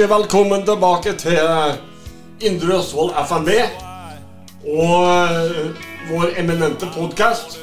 hjertelig 0.00 0.16
velkommen 0.16 0.62
tilbake 0.64 1.12
til 1.12 1.38
Indre 2.40 2.78
Østfold 2.78 3.10
FNB 3.28 3.50
og 4.64 4.94
eh, 5.12 5.66
vår 6.08 6.30
eminente 6.40 6.88
podkast. 6.94 7.58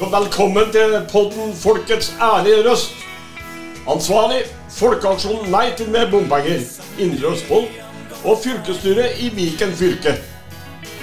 Velkommen 0.00 0.72
til 0.74 0.96
podden 1.12 1.54
Folkets 1.54 2.10
ærlige 2.18 2.64
røst. 2.66 2.90
Ansvarlig 3.86 4.40
Folkeaksjon 4.80 5.46
Nei 5.52 5.70
til 5.78 5.92
mer 5.94 6.10
bompenger, 6.10 6.58
Indre 6.98 7.30
Østfold 7.30 7.70
og 8.24 8.42
fylkesstyret 8.42 9.22
i 9.22 9.30
Viken 9.30 9.72
fylke. 9.78 10.16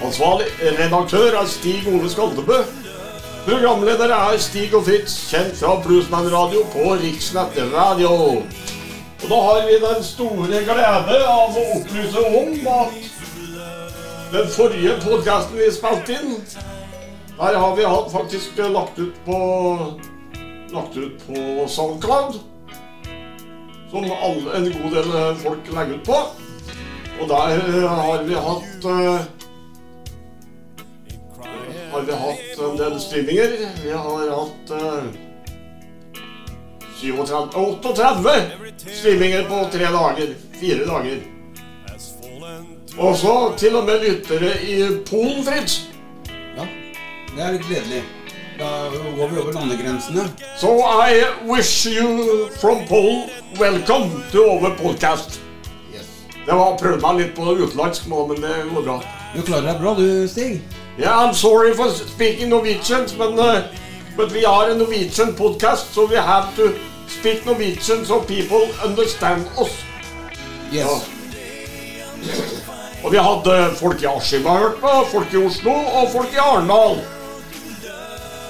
Ansvarlig 0.03 0.51
redaktør 0.81 1.39
er 1.39 1.47
Stig 1.47 1.88
Ole 1.88 2.11
Skaldebø. 2.11 2.59
Programleder 3.47 4.11
er 4.11 4.38
Stig 4.38 4.75
og 4.75 4.83
Fritz, 4.83 5.15
kjent 5.31 5.55
fra 5.63 5.79
Bluesman 5.85 6.27
Radio 6.33 6.67
på 6.75 6.91
Riksnett 6.99 7.55
Radio. 7.71 8.43
Og 9.23 9.30
da 9.30 9.41
har 9.41 9.61
vi 9.67 9.77
den 9.81 10.03
store 10.03 10.63
glede 10.67 11.19
av 11.27 11.55
å 11.58 11.66
opplyse 11.77 12.23
om 12.39 12.52
at 12.75 12.97
den 14.33 14.49
forrige 14.52 14.97
podkasten 15.03 15.59
vi 15.59 15.69
spilte 15.72 16.17
inn, 16.17 16.35
der 17.35 17.57
har 17.59 17.75
vi 17.75 17.88
faktisk 18.11 18.59
lagt 18.72 18.99
ut 18.99 19.16
på 19.25 19.39
lagt 20.75 20.97
ut 20.97 21.27
på 21.27 21.67
SoundCloud. 21.67 22.39
Som 23.89 24.03
alle, 24.03 24.57
en 24.57 24.72
god 24.72 24.95
del 24.95 25.35
folk 25.39 25.67
legger 25.72 25.95
ut 25.95 26.05
på. 26.05 26.19
Og 27.22 27.29
der 27.29 27.88
har 27.88 28.23
vi 28.23 28.33
hatt 28.47 28.88
eh, 28.91 29.19
har 31.91 32.02
vi 32.02 32.17
hatt 32.25 32.66
en 32.69 32.77
del 32.77 33.00
streaminger. 33.00 33.55
Vi 33.83 33.91
har 33.91 34.33
hatt 34.35 34.75
eh, 34.79 35.05
37, 35.05 35.24
38 37.01 38.51
streaminger 38.93 39.43
på 39.43 39.69
tre 39.71 39.85
dager. 39.85 40.35
Fire 40.59 40.85
dager. 40.85 41.17
Og 42.97 43.17
så 43.17 43.53
til 43.57 43.75
og 43.75 43.85
med 43.85 43.99
lyttere 43.99 44.51
i 44.63 44.83
Polen, 45.09 45.43
Fritz. 45.43 45.79
Ja, 46.57 46.67
det 47.35 47.43
er 47.43 47.51
litt 47.57 47.67
gledelig. 47.67 48.03
Da 48.59 48.69
går 49.17 49.27
vi 49.27 49.39
over 49.41 49.51
landegrensene. 49.51 50.29
So 50.57 50.79
I 50.79 51.25
wish 51.43 51.88
you 51.88 52.47
from 52.61 52.88
Polen 52.88 53.29
welcome 53.59 54.23
to 54.31 54.43
our 54.43 54.75
podcast. 54.77 55.41
Yes. 55.94 56.07
Det 56.45 56.56
var 56.56 56.77
prøvd 56.79 57.01
meg 57.01 57.19
litt 57.19 57.35
på 57.35 57.44
utenlandsk 57.51 58.07
nå, 58.07 58.27
men 58.27 58.41
det 58.41 58.56
går 58.72 58.88
bra. 58.88 59.01
Du 59.35 59.41
klarer 59.41 59.73
deg 59.73 59.81
bra, 59.83 59.94
du, 60.00 60.27
Stig. 60.27 60.62
Yeah, 60.97 61.12
I'm 61.12 61.33
sorry 61.33 61.73
for 61.75 61.91
speaking 61.91 62.50
Norwegian, 62.50 63.03
men 63.19 63.39
uh, 63.39 63.67
but 64.15 64.31
we 64.31 64.45
are 64.45 64.69
a 64.69 64.75
Norwegian 64.75 65.33
podcast, 65.35 65.91
so 65.93 66.05
we 66.07 66.15
have 66.15 66.55
to 66.55 66.73
speak 67.07 67.45
Norwegian 67.45 68.05
so 68.05 68.21
people 68.21 68.63
understand 68.83 69.45
us. 69.57 69.83
Yes. 70.71 70.87
Ja. 70.87 71.15
Og 73.03 73.11
vi 73.11 73.17
hadde 73.21 73.55
folk 73.77 74.01
i 74.01 74.07
Askim 74.09 74.45
har 74.45 74.57
hørt 74.59 74.79
på, 74.81 74.93
folk 75.11 75.33
i 75.33 75.37
Oslo 75.37 75.73
og 75.73 76.07
folk 76.13 76.33
i 76.33 76.41
Arendal. 76.41 76.97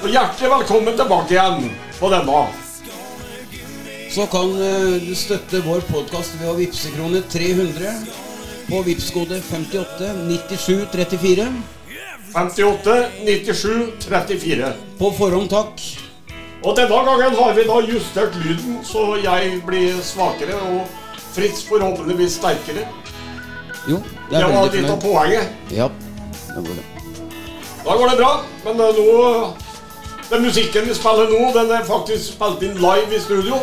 Hjertelig 0.05 0.51
velkommen 0.51 0.95
tilbake 0.95 1.33
igjen 1.33 1.71
på 1.97 2.11
denne. 2.13 2.43
Så 4.13 4.27
kan 4.31 4.53
eh, 4.63 5.01
du 5.01 5.11
støtte 5.17 5.63
vår 5.65 5.81
podkast 5.89 6.37
ved 6.39 6.51
å 6.51 6.55
vippse 6.59 6.93
kroner 6.93 7.25
300 7.33 7.95
på 8.69 8.83
Vipps-kode 8.85 9.41
58 9.43 10.13
97 10.29 10.85
34. 10.93 11.49
58 12.35 13.05
97 13.25 13.91
34. 13.99 14.73
På 14.99 15.11
forhånd 15.15 15.49
takk. 15.49 15.79
Og 16.65 16.73
denne 16.75 16.97
gangen 17.07 17.35
har 17.37 17.53
vi 17.55 17.63
da 17.63 17.77
justert 17.87 18.35
lyden, 18.43 18.79
så 18.83 19.13
jeg 19.23 19.61
blir 19.63 20.01
svakere 20.03 20.57
og 20.59 20.81
Fritz 21.35 21.61
forhåpentligvis 21.67 22.35
sterkere. 22.39 22.83
Jo, 23.87 24.01
det 24.29 24.37
er 24.37 24.47
Det 24.47 24.55
var 24.55 24.73
litt 24.73 24.89
av 24.89 24.99
poenget. 24.99 25.53
Ja, 25.71 25.87
det 26.49 26.63
var 26.65 26.75
det. 26.75 26.85
Da 27.85 27.95
går 27.95 28.09
det 28.09 28.17
bra, 28.17 28.31
men 28.65 28.79
eh, 28.81 28.99
nå 28.99 29.53
Den 30.29 30.41
musikken 30.41 30.87
vi 30.89 30.93
spiller 30.97 31.29
nå, 31.29 31.51
den 31.53 31.71
er 31.71 31.83
faktisk 31.85 32.33
spilt 32.33 32.63
inn 32.65 32.79
live 32.81 33.13
i 33.13 33.19
studio 33.21 33.59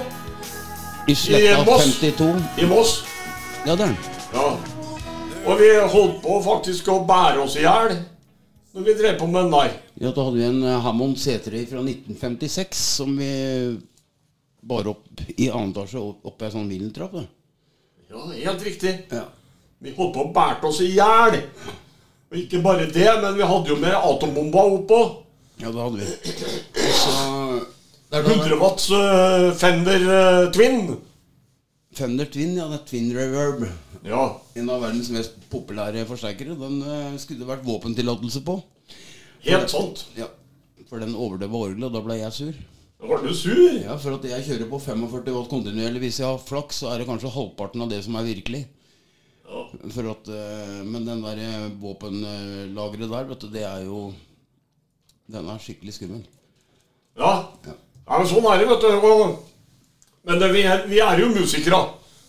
I 1.10 1.14
sletta 1.18 1.64
52. 1.66 2.28
i 2.62 2.68
Moss. 2.70 3.02
Ja, 3.66 3.74
det 3.74 3.80
er 3.80 3.86
den. 3.88 3.96
Ja. 4.32 4.52
Og 5.42 5.58
vi 5.58 5.72
holdt 5.96 6.22
på 6.22 6.38
faktisk 6.44 6.88
å 6.88 7.00
bære 7.08 7.42
oss 7.42 7.58
i 7.58 7.66
hjel 7.66 7.98
når 8.72 8.86
vi 8.86 8.94
drev 8.98 9.18
på 9.20 9.26
med 9.28 9.50
narr. 9.52 9.72
Ja, 10.00 10.10
da 10.16 10.24
hadde 10.24 10.38
vi 10.38 10.46
en 10.48 10.62
eh, 10.64 10.78
Hammond 10.84 11.16
C3 11.20 11.64
fra 11.68 11.82
1956 11.84 12.82
som 12.98 13.12
vi 13.18 13.30
bar 14.62 14.86
opp 14.92 15.22
i 15.36 15.48
annen 15.50 15.72
etasje 15.74 16.00
opp, 16.00 16.42
ei 16.46 16.50
sånn 16.54 16.68
Wilhelmtrapp. 16.70 17.12
da. 17.18 17.24
Ja, 18.12 18.24
helt 18.50 18.64
riktig. 18.64 18.92
Ja. 19.10 19.24
Vi 19.82 19.92
holdt 19.96 20.14
på 20.14 20.24
å 20.28 20.32
bære 20.36 20.68
oss 20.68 20.80
i 20.84 20.92
hjel. 20.94 21.40
Og 22.32 22.38
ikke 22.38 22.60
bare 22.64 22.86
det, 22.92 23.08
men 23.22 23.34
vi 23.36 23.44
hadde 23.48 23.72
jo 23.72 23.76
med 23.82 23.96
atombomba 23.98 24.62
oppå. 24.78 25.00
ja, 25.60 25.68
det 25.72 25.82
hadde 25.82 25.98
vi. 26.00 26.06
Og 26.82 26.92
så 26.96 27.14
det 28.12 28.20
er 28.20 28.22
da- 28.28 28.36
100 28.36 28.58
watts 28.60 28.90
uh, 28.92 29.50
Fender 29.56 30.02
uh, 30.06 30.50
Twin. 30.52 30.94
Fender 31.92 32.28
Twin, 32.32 32.54
ja, 32.56 32.66
det 32.70 32.78
er 32.78 32.84
Twin 32.88 33.10
Reverb. 33.12 33.66
Ja. 34.08 34.22
En 34.56 34.70
av 34.72 34.80
verdens 34.80 35.10
mest 35.12 35.34
populære 35.52 36.06
forsterkere. 36.08 36.56
Den 36.56 36.78
eh, 36.80 37.18
skulle 37.20 37.42
det 37.42 37.48
vært 37.50 37.66
våpentillatelse 37.66 38.40
på. 38.46 38.56
Helt 39.44 39.72
sant. 39.72 40.06
Ja, 40.16 40.30
For 40.88 41.02
den 41.02 41.12
overdøva 41.12 41.66
orgelet, 41.66 41.90
og 41.90 41.96
da 41.96 42.02
ble 42.06 42.16
jeg 42.22 42.36
sur. 42.36 42.62
Da 43.02 43.10
ble 43.10 43.20
du 43.26 43.36
sur? 43.36 43.60
Ja, 43.82 43.98
For 44.00 44.16
at 44.16 44.24
jeg 44.30 44.46
kjører 44.48 44.70
på 44.70 44.80
45 44.80 45.36
watt 45.36 45.52
kontinuerlig. 45.52 46.06
Hvis 46.06 46.22
jeg 46.22 46.30
har 46.30 46.40
flaks, 46.40 46.80
så 46.80 46.94
er 46.94 47.02
det 47.02 47.10
kanskje 47.10 47.34
halvparten 47.34 47.84
av 47.84 47.92
det 47.92 48.00
som 48.06 48.16
er 48.16 48.28
virkelig. 48.30 48.64
Ja. 49.44 49.68
For 49.92 50.10
at, 50.14 50.32
eh, 50.32 50.80
Men 50.88 51.04
den 51.04 51.24
der 51.28 51.44
eh, 51.44 51.70
våpenlageret 51.82 53.08
der, 53.12 53.32
vet 53.34 53.44
du, 53.44 53.50
det 53.52 53.68
er 53.68 53.84
jo 53.84 54.12
Den 55.28 55.48
er 55.48 55.60
skikkelig 55.60 55.98
skummel. 56.00 56.24
Ja. 57.20 57.52
ja. 57.68 57.74
men 58.08 58.28
sånn 58.28 58.48
er 58.48 58.62
det, 58.62 58.72
vet 58.72 58.84
du. 58.88 59.51
Og, 60.22 60.30
men 60.30 60.40
det, 60.40 60.52
vi, 60.52 60.62
er, 60.62 60.86
vi 60.86 61.00
er 61.00 61.18
jo 61.18 61.28
musikere. 61.28 61.82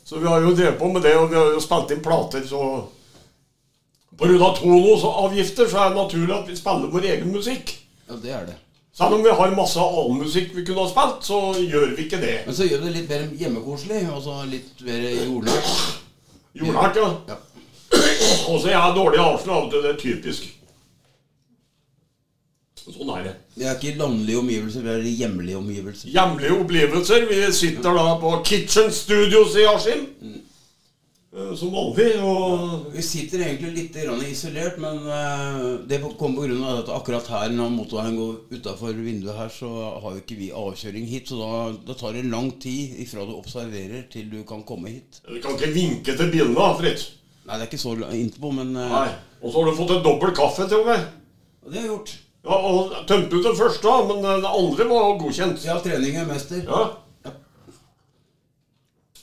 Så 0.04 0.20
vi 0.20 0.28
har 0.28 0.42
jo 0.42 0.56
drevet 0.56 0.80
på 0.80 0.88
med 0.92 1.02
det, 1.02 1.16
og 1.18 1.30
vi 1.32 1.38
har 1.38 1.54
jo 1.54 1.62
spilt 1.62 1.92
inn 1.92 2.04
plater, 2.04 2.44
så 2.48 2.90
På 4.18 4.28
grunn 4.30 4.44
av 4.46 4.58
så 5.02 5.12
er 5.26 5.32
det 5.34 5.96
naturlig 5.96 6.34
at 6.36 6.50
vi 6.50 6.56
spiller 6.56 6.92
vår 6.94 7.06
egen 7.14 7.32
musikk. 7.34 7.72
Ja, 8.10 8.16
det 8.22 8.32
er 8.32 8.46
det. 8.46 8.58
Selv 8.94 9.16
om 9.16 9.24
vi 9.24 9.30
har 9.30 9.56
masse 9.58 9.80
annen 9.82 10.20
musikk 10.22 10.52
vi 10.54 10.66
kunne 10.66 10.84
ha 10.84 10.90
spilt, 10.92 11.24
så 11.26 11.40
gjør 11.58 11.96
vi 11.96 12.04
ikke 12.06 12.20
det. 12.22 12.44
Men 12.46 12.56
så 12.56 12.68
gjør 12.68 12.84
vi 12.84 12.92
det 12.92 12.98
litt 13.00 13.10
mer 13.10 13.24
hjemmekoselig. 13.40 14.04
Altså 14.14 14.36
litt 14.52 14.84
mer 14.86 15.08
jordnært. 15.08 15.72
Jordnært, 16.54 17.00
ja. 17.02 17.08
Ja. 17.32 17.40
Og 18.52 18.60
så 18.62 18.68
er 18.68 18.76
jeg 18.76 18.98
dårlig 19.00 19.18
i 19.18 19.24
avstand 19.24 19.56
av 19.56 19.66
og 19.66 19.72
til. 19.74 19.82
Det 19.82 19.96
er 19.96 20.00
typisk. 20.04 20.46
Sånn 22.84 23.12
er 23.16 23.28
det. 23.30 23.34
Vi 23.56 23.68
er 23.68 23.78
ikke 23.78 24.00
landlige 24.00 24.40
omgivelser, 24.42 24.84
vi 24.84 24.92
er 24.92 25.06
hjemlige 25.24 25.60
omgivelser. 25.60 26.10
Hjemlige 26.12 26.58
opplevelser. 26.60 27.28
Vi 27.30 27.44
sitter 27.56 27.96
da 27.96 28.18
på 28.20 28.34
Kitchen 28.44 28.92
Studios 28.92 29.56
i 29.56 29.68
Askim. 29.70 30.10
Mm. 30.20 30.42
Som 31.58 31.72
vanlig. 31.74 32.10
Og 32.22 32.92
Vi 32.94 33.02
sitter 33.02 33.42
egentlig 33.48 33.72
litt 33.74 33.96
isolert, 34.28 34.78
men 34.78 35.00
eh, 35.08 35.64
det 35.90 36.02
kommer 36.20 36.46
pga. 36.46 36.76
at 36.84 36.92
akkurat 36.94 37.28
her 37.28 37.56
når 37.56 37.72
motorveien 37.74 38.20
går 38.20 38.60
utafor 38.60 38.94
vinduet 38.94 39.36
her, 39.38 39.50
så 39.50 39.72
har 40.04 40.12
jo 40.12 40.22
ikke 40.22 40.38
vi 40.38 40.52
avkjøring 40.52 41.08
hit. 41.10 41.32
Så 41.32 41.40
da, 41.40 41.72
da 41.88 41.96
tar 41.98 42.14
det 42.14 42.28
lang 42.30 42.52
tid 42.60 43.00
ifra 43.02 43.26
du 43.26 43.34
observerer 43.34 44.06
til 44.12 44.30
du 44.30 44.44
kan 44.44 44.62
komme 44.64 44.94
hit. 44.94 45.24
Du 45.26 45.40
kan 45.42 45.56
ikke 45.58 45.74
vinke 45.74 46.18
til 46.18 46.30
bilene, 46.30 46.54
da, 46.60 46.74
Fritz. 46.78 47.14
Nei, 47.48 47.58
det 47.58 47.66
er 47.66 47.72
ikke 47.72 47.82
så 47.82 47.96
innpå, 48.14 48.54
men 48.54 48.76
eh, 48.76 48.94
Nei. 48.94 49.08
Og 49.42 49.52
så 49.52 49.58
har 49.60 49.72
du 49.72 49.80
fått 49.80 49.98
en 49.98 50.06
dobbel 50.06 50.36
kaffe 50.38 50.68
til 50.70 50.84
og 50.84 50.92
med. 50.92 51.10
det 51.66 51.80
har 51.80 51.88
jeg 51.88 51.92
gjort. 51.96 52.14
Ja, 52.44 52.58
og 52.60 52.96
tømte 53.08 53.40
ut 53.40 53.46
den 53.48 53.56
første, 53.56 53.88
da, 53.88 54.02
men 54.10 54.24
den 54.26 54.48
andre 54.50 54.88
var 54.90 55.14
godkjent. 55.22 55.64
Ja, 55.64 55.78
trening 55.84 56.18
er 56.20 56.28
mester. 56.28 56.64
Ja. 56.68 57.34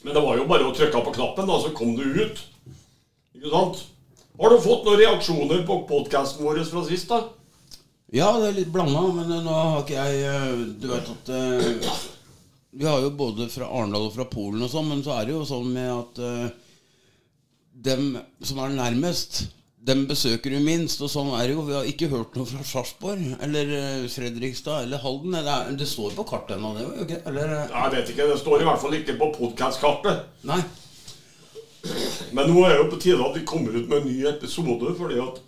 Men 0.01 0.17
det 0.17 0.23
var 0.25 0.39
jo 0.39 0.47
bare 0.49 0.69
å 0.69 0.73
trykke 0.73 1.03
på 1.05 1.13
knappen, 1.19 1.49
da, 1.51 1.59
så 1.61 1.75
kom 1.77 1.93
du 1.99 2.07
ut. 2.07 2.41
Ikke 3.37 3.53
sant? 3.53 3.83
Har 4.41 4.55
du 4.55 4.63
fått 4.65 4.87
noen 4.87 4.97
reaksjoner 5.03 5.67
på 5.69 5.83
podkasten 5.89 6.47
vår 6.47 6.63
fra 6.71 6.85
sist, 6.89 7.13
da? 7.13 7.21
Ja, 8.11 8.31
det 8.41 8.49
er 8.49 8.57
litt 8.57 8.73
blanda, 8.73 9.05
men 9.15 9.29
eh, 9.29 9.43
nå 9.45 9.53
har 9.55 9.85
ikke 9.85 10.01
jeg 10.01 10.23
eh, 10.27 10.63
Du 10.83 10.89
vet 10.91 11.11
at 11.13 11.29
uh, 11.31 11.99
Vi 12.75 12.89
har 12.89 13.05
jo 13.05 13.13
både 13.15 13.47
fra 13.53 13.69
Arendal 13.69 14.09
og 14.09 14.17
fra 14.17 14.27
Polen 14.27 14.65
og 14.67 14.73
sånn, 14.73 14.89
men 14.91 15.05
så 15.07 15.15
er 15.15 15.29
det 15.29 15.37
jo 15.37 15.45
sånn 15.47 15.69
med 15.77 15.93
at 15.93 16.19
uh, 16.25 16.73
dem 17.87 18.17
som 18.43 18.59
er 18.65 18.75
nærmest, 18.75 19.45
dem 19.81 20.03
besøker 20.09 20.53
du 20.53 20.59
minst, 20.61 21.01
og 21.01 21.09
sånn 21.09 21.31
er 21.39 21.49
det 21.49 21.55
jo. 21.55 21.63
Vi 21.65 21.77
har 21.77 21.87
ikke 21.89 22.11
hørt 22.13 22.35
noe 22.37 22.49
fra 22.49 22.65
Sarpsborg 22.67 23.39
eller 23.41 23.71
eh, 23.79 24.09
Fredrikstad 24.13 24.85
eller 24.85 25.01
Halden. 25.01 25.39
Det, 25.39 25.55
er, 25.55 25.71
det 25.81 25.89
står 25.89 26.13
på 26.19 26.27
kartet 26.29 26.59
ennå, 26.59 26.75
det? 26.77 26.85
jo 26.85 27.07
ikke? 27.07 27.21
Eller 27.31 27.55
eh, 27.57 27.73
Jeg 27.73 27.95
vet 27.95 28.13
ikke, 28.13 28.29
det 28.29 28.41
står 28.43 28.61
i 28.61 28.69
hvert 28.69 28.83
fall 28.83 28.99
ikke 28.99 29.17
på 29.23 29.31
podkastkartet. 29.39 30.27
Men 32.37 32.53
nå 32.53 32.61
er 32.67 32.75
det 32.75 32.83
jo 32.83 32.91
på 32.93 33.01
tide 33.01 33.25
at 33.25 33.39
vi 33.39 33.47
kommer 33.49 33.73
ut 33.73 33.89
med 33.89 34.03
en 34.03 34.11
ny 34.11 34.19
episode, 34.29 34.93
fordi 34.99 35.17
at 35.25 35.41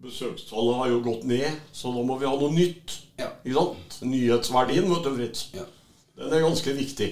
besøkstallet 0.00 0.78
har 0.78 0.92
jo 0.94 1.02
gått 1.04 1.26
ned. 1.28 1.58
Så 1.74 1.90
da 1.90 2.06
må 2.06 2.16
vi 2.20 2.30
ha 2.30 2.36
noe 2.38 2.54
nytt. 2.54 2.94
Ja. 3.18 3.32
Ikke 3.42 3.58
sant? 3.58 4.00
Nyhetsverdien, 4.06 4.86
vet 4.92 5.06
du, 5.06 5.12
Fritz. 5.18 5.48
Ja. 5.56 5.66
Den 6.20 6.36
er 6.36 6.46
ganske 6.46 6.76
viktig. 6.78 7.10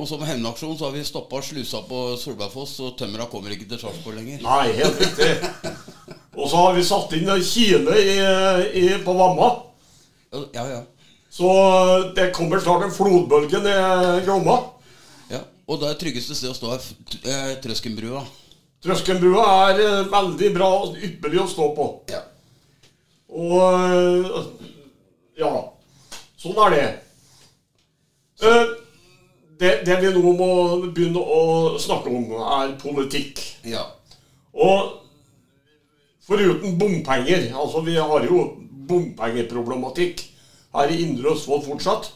Og 0.00 0.08
som 0.08 0.22
hevnaksjon 0.24 0.78
så 0.78 0.86
har 0.86 0.94
vi 0.96 1.02
stoppa 1.04 1.42
slusa 1.44 1.82
på 1.84 1.98
Solbergfoss, 2.16 2.78
og 2.86 2.94
tømmera 2.96 3.26
kommer 3.28 3.52
ikke 3.52 3.66
til 3.68 3.80
Sarpsborg 3.82 4.16
lenger. 4.16 4.40
Nei, 4.46 4.70
helt 4.78 5.02
riktig. 5.02 5.74
Og 6.40 6.46
så 6.48 6.56
har 6.62 6.72
vi 6.78 6.84
satt 6.88 7.12
inn 7.18 7.28
en 7.28 7.42
kile 7.44 7.96
i, 8.00 8.14
i, 8.80 8.84
på 9.04 9.12
Vamma. 9.18 9.50
Ja, 10.54 10.64
ja. 10.70 10.80
Så 11.30 11.50
det 12.16 12.30
kommer 12.34 12.62
snart 12.62 12.86
en 12.86 12.94
flodbølge 12.94 13.60
ned 13.62 14.24
Gromma. 14.26 14.56
ja. 15.30 15.44
Og 15.70 15.78
det 15.82 15.92
tryggeste 16.00 16.34
sted 16.34 16.50
å 16.50 16.56
stå 16.56 16.72
er 16.74 16.86
eh, 17.20 17.52
Trøskenbrua. 17.62 18.24
Trøskenbrua 18.82 19.44
er 19.68 19.82
eh, 19.84 20.08
veldig 20.10 20.50
bra 20.56 20.70
og 20.80 20.96
ypperlig 20.96 21.44
å 21.44 21.48
stå 21.52 21.68
på. 21.76 21.88
Ja. 22.10 22.24
Og 23.30 23.54
eh, 23.60 24.40
ja, 25.44 25.52
sånn 26.40 26.58
er 26.66 26.74
det. 26.78 26.86
Eh, 28.48 28.72
Det, 29.60 29.70
det 29.84 29.96
vi 30.00 30.10
nå 30.14 30.32
må 30.32 30.50
begynne 30.88 31.20
å 31.20 31.76
snakke 31.80 32.08
om, 32.08 32.30
er 32.56 32.76
politikk. 32.80 33.42
ja. 33.68 33.84
Og 34.50 34.96
foruten 36.26 36.78
bompenger 36.78 37.52
Altså, 37.54 37.80
vi 37.86 37.94
har 37.94 38.24
jo 38.26 38.40
bompengeproblematikk 38.90 40.24
her 40.74 40.90
i 40.90 41.02
Indre 41.04 41.34
Østfold 41.36 41.62
fortsatt. 41.68 42.08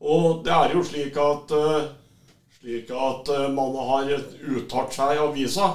Og 0.00 0.42
det 0.46 0.54
er 0.54 0.72
jo 0.76 0.84
slik 0.86 1.18
at 1.20 1.52
eh, 1.56 1.90
Slik 2.56 2.90
at 2.94 3.28
eh, 3.34 3.48
man 3.52 3.74
har 3.74 4.10
uttalt 4.54 4.94
seg 4.94 5.16
i 5.16 5.22
avisa 5.22 5.68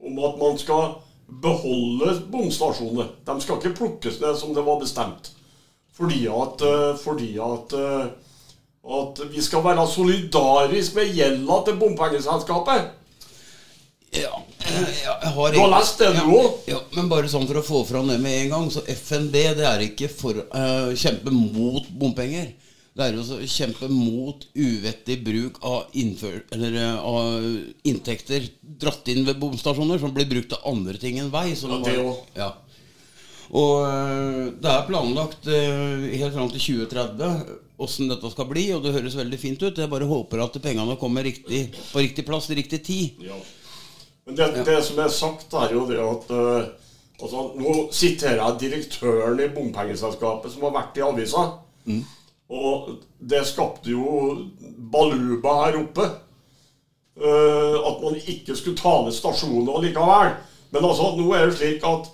om 0.00 0.16
at 0.26 0.38
man 0.40 0.56
skal 0.58 0.96
beholde 1.42 2.16
bomstasjonene. 2.32 3.06
De 3.26 3.36
skal 3.40 3.60
ikke 3.60 3.76
plukkes 3.78 4.18
ned 4.20 4.34
som 4.40 4.54
det 4.56 4.64
var 4.66 4.80
bestemt. 4.82 5.30
Fordi 5.94 6.24
at, 6.34 6.64
eh, 6.66 6.96
fordi 6.98 7.30
at 7.38 7.76
at 8.80 9.20
vi 9.28 9.42
skal 9.44 9.64
være 9.64 9.84
solidarisk 9.88 10.96
med 10.96 11.12
gjelda 11.14 11.60
til 11.66 11.76
bompengeselskapet. 11.80 12.96
Ja, 14.10 14.40
eh, 14.66 15.02
jeg 15.04 15.32
har 15.34 15.52
Du 15.52 15.60
har 15.60 15.70
lest 15.70 16.00
det, 16.00 16.08
du 16.16 16.32
òg? 16.34 16.56
Ja, 16.66 16.80
men 16.96 17.10
bare 17.12 17.28
sånn 17.30 17.46
for 17.46 17.60
å 17.60 17.66
få 17.66 17.84
fram 17.86 18.08
det 18.10 18.18
med 18.22 18.40
en 18.40 18.54
gang. 18.56 18.70
Så 18.72 18.82
FNB 18.82 19.36
det 19.60 19.68
er 19.68 19.84
ikke 19.84 20.08
for 20.10 20.40
å 20.40 20.96
kjempe 20.98 21.30
mot 21.30 21.86
bompenger. 22.00 22.50
Det 22.96 23.06
er 23.06 23.20
å 23.20 23.38
kjempe 23.46 23.86
mot 23.86 24.42
uvettig 24.58 25.20
bruk 25.22 25.60
av, 25.62 25.92
innfør, 25.94 26.42
eller, 26.50 26.74
eh, 26.74 26.98
av 26.98 27.46
inntekter 27.86 28.48
dratt 28.80 29.06
inn 29.08 29.22
ved 29.28 29.38
bomstasjoner, 29.38 30.00
som 30.00 30.10
blir 30.16 30.26
brukt 30.26 30.50
til 30.50 30.66
andre 30.66 30.98
ting 30.98 31.20
enn 31.20 31.30
vei. 31.30 31.52
Ja, 31.54 31.78
det 31.84 31.96
var-. 32.00 32.26
Ja. 32.34 32.52
Og 33.50 33.82
det 34.62 34.70
er 34.70 34.86
planlagt 34.86 35.46
helt 35.46 36.34
fram 36.34 36.50
til 36.50 36.86
2030 36.86 37.69
åssen 37.80 38.10
dette 38.10 38.28
skal 38.32 38.46
bli, 38.50 38.66
og 38.76 38.82
det 38.84 38.92
høres 38.94 39.16
veldig 39.18 39.38
fint 39.40 39.62
ut. 39.64 39.78
Jeg 39.80 39.90
bare 39.90 40.08
håper 40.08 40.42
at 40.44 40.58
pengene 40.62 40.96
kommer 41.00 41.24
riktig, 41.26 41.62
på 41.92 42.02
riktig 42.04 42.26
plass 42.28 42.46
til 42.50 42.58
riktig 42.60 42.82
tid. 42.86 43.24
Ja. 43.24 43.38
Men 44.26 44.36
det, 44.38 44.50
det 44.68 44.78
som 44.86 45.00
er 45.00 45.08
sagt, 45.14 45.52
er 45.56 45.72
jo 45.74 45.86
det 45.88 45.98
at 45.98 46.28
eh, 46.36 46.66
altså, 47.22 47.46
Nå 47.58 47.76
siterer 47.96 48.38
jeg 48.42 48.58
direktøren 48.66 49.40
i 49.40 49.48
bompengeselskapet 49.54 50.52
som 50.52 50.66
har 50.68 50.76
vært 50.76 51.00
i 51.00 51.06
avisa. 51.06 51.46
Og 52.50 52.90
det 53.30 53.44
skapte 53.46 53.90
jo 53.92 54.04
baluba 54.92 55.56
her 55.64 55.80
oppe. 55.80 56.06
eh, 57.20 57.76
at 57.90 58.00
man 58.04 58.16
ikke 58.20 58.56
skulle 58.56 58.78
ta 58.78 58.94
ned 59.04 59.12
stasjoner 59.16 59.82
likevel. 59.84 60.34
Men 60.70 60.86
altså, 60.86 61.14
nå 61.18 61.32
er 61.34 61.48
det 61.50 61.56
slik 61.58 61.84
at 61.86 62.08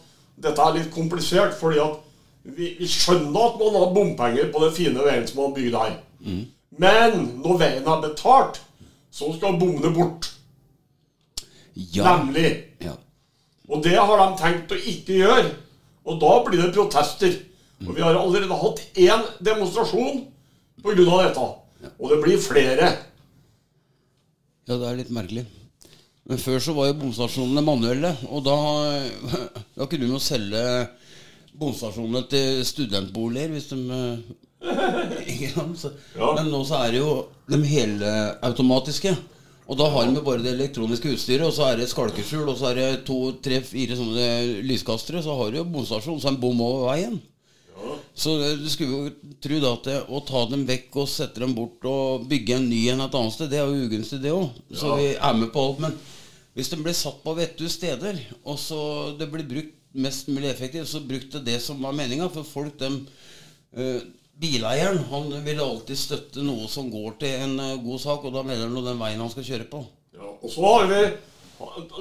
dette 0.46 0.62
er 0.62 0.76
litt 0.78 0.90
komplisert, 0.94 1.54
fordi 1.58 1.80
at 1.80 2.02
vi, 2.46 2.74
vi 2.78 2.86
skjønner 2.88 3.48
at 3.48 3.58
man 3.60 3.78
har 3.80 3.94
bompenger 3.94 4.52
på 4.54 4.62
den 4.62 4.74
fine 4.76 5.02
veien 5.06 5.26
som 5.26 5.42
man 5.42 5.56
bygger 5.56 5.74
der. 5.74 5.96
her. 6.26 6.44
Men 6.78 7.18
når 7.42 7.58
veien 7.62 7.88
er 7.88 8.04
betalt, 8.04 8.60
så 9.10 9.32
skal 9.34 9.58
bommene 9.60 9.90
bort. 9.96 10.30
Ja. 11.74 12.16
Nemlig. 12.20 12.52
ja. 12.84 12.94
Og 13.68 13.82
det 13.84 13.96
har 13.98 14.20
de 14.20 14.40
tenkt 14.40 14.72
å 14.72 14.78
ikke 14.78 15.20
gjøre. 15.20 15.50
Og 16.06 16.20
da 16.22 16.32
blir 16.46 16.62
det 16.62 16.74
protester. 16.76 17.34
Og 17.84 17.92
vi 17.96 18.04
har 18.04 18.16
allerede 18.16 18.56
hatt 18.56 18.80
én 18.94 19.24
demonstrasjon 19.44 20.22
pga. 20.84 20.94
dette. 21.26 21.46
Og 21.98 22.10
det 22.12 22.20
blir 22.22 22.40
flere. 22.40 22.92
Ja, 24.66 24.76
det 24.76 24.86
er 24.86 25.00
litt 25.00 25.12
merkelig. 25.14 25.44
Men 26.26 26.40
før 26.42 26.62
så 26.62 26.74
var 26.74 26.88
jo 26.88 26.96
bomstasjonene 26.98 27.62
manuelle, 27.62 28.10
og 28.34 28.42
da, 28.46 28.56
da 29.78 29.86
kunne 29.86 30.08
vi 30.08 30.14
jo 30.14 30.22
selge 30.22 30.62
bomstasjonene 31.60 32.22
til 32.30 32.64
studentboliger 32.68 33.54
hvis 33.54 33.70
de 33.72 33.78
eh. 34.00 34.18
Så, 35.76 35.92
Ja. 36.16 36.32
Men 36.38 36.50
nå 36.50 36.62
så 36.66 36.78
er 36.86 36.94
det 36.96 37.00
jo 37.02 37.10
de 37.50 37.58
helautomatiske. 37.68 39.12
Og 39.66 39.78
da 39.78 39.88
har 39.90 40.06
de 40.06 40.22
bare 40.22 40.42
det 40.44 40.52
elektroniske 40.54 41.10
utstyret, 41.16 41.42
og 41.48 41.54
så 41.54 41.64
er 41.66 41.76
det 41.80 41.88
et 41.88 41.90
skalkeskjul, 41.92 42.44
og 42.52 42.58
så 42.58 42.68
er 42.70 42.76
det 42.78 42.90
to, 43.08 43.16
tre, 43.42 43.58
fire 43.66 43.96
sånne 43.98 44.26
lyskastere, 44.62 45.22
så 45.24 45.34
har 45.34 45.50
du 45.50 45.58
jo 45.58 45.64
bomstasjon, 45.74 46.20
så 46.22 46.28
er 46.30 46.36
en 46.36 46.42
bom 46.44 46.60
over 46.62 46.84
veien. 46.92 47.16
Så 48.16 48.36
du 48.62 48.68
skulle 48.72 48.94
jo 49.10 49.32
tro 49.42 49.58
da 49.60 49.72
at 49.76 49.88
det, 49.90 49.96
å 50.08 50.20
ta 50.24 50.44
dem 50.52 50.62
vekk 50.68 50.94
og 51.02 51.10
sette 51.10 51.42
dem 51.42 51.52
bort 51.58 51.82
og 51.90 52.28
bygge 52.30 52.56
en 52.60 52.68
ny 52.70 52.78
en 52.94 53.02
et 53.04 53.18
annet 53.18 53.34
sted, 53.34 53.50
det 53.52 53.58
er 53.60 53.66
jo 53.68 53.88
ugunstig, 53.88 54.20
det 54.22 54.32
òg. 54.32 54.54
Så 54.70 54.92
Ja. 54.94 55.00
vi 55.02 55.08
er 55.18 55.34
med 55.42 55.50
på 55.52 55.64
alt. 55.66 55.82
Men 55.82 55.98
hvis 56.54 56.70
de 56.70 56.78
blir 56.86 56.96
satt 56.96 57.18
på 57.26 57.34
vettug 57.36 57.68
steder, 57.70 58.22
og 58.46 58.56
så 58.62 58.80
det 59.18 59.28
blir 59.34 59.44
brukt 59.50 59.75
mest 59.96 60.28
mulig 60.28 60.50
effektivt, 60.50 60.88
så 60.88 61.00
brukte 61.00 61.42
det 61.44 61.58
som 61.64 61.80
var 61.82 61.96
meninga. 61.96 62.28
For 62.32 62.46
folk, 62.46 62.78
dem 62.80 63.02
uh, 63.76 64.00
Bileieren 64.36 64.98
han 65.10 65.30
vil 65.46 65.60
alltid 65.64 65.96
støtte 65.96 66.42
noe 66.44 66.66
som 66.68 66.90
går 66.92 67.14
til 67.22 67.38
en 67.46 67.54
eh, 67.62 67.78
god 67.80 68.00
sak, 68.02 68.24
og 68.28 68.34
da 68.34 68.42
mener 68.44 68.66
han 68.68 68.84
den 68.84 68.98
veien 69.00 69.22
han 69.22 69.30
skal 69.32 69.46
kjøre 69.46 69.68
på. 69.70 69.80
Ja, 70.12 70.28
og 70.28 70.50
så 70.52 70.66
har 70.66 70.90
vi 70.90 70.98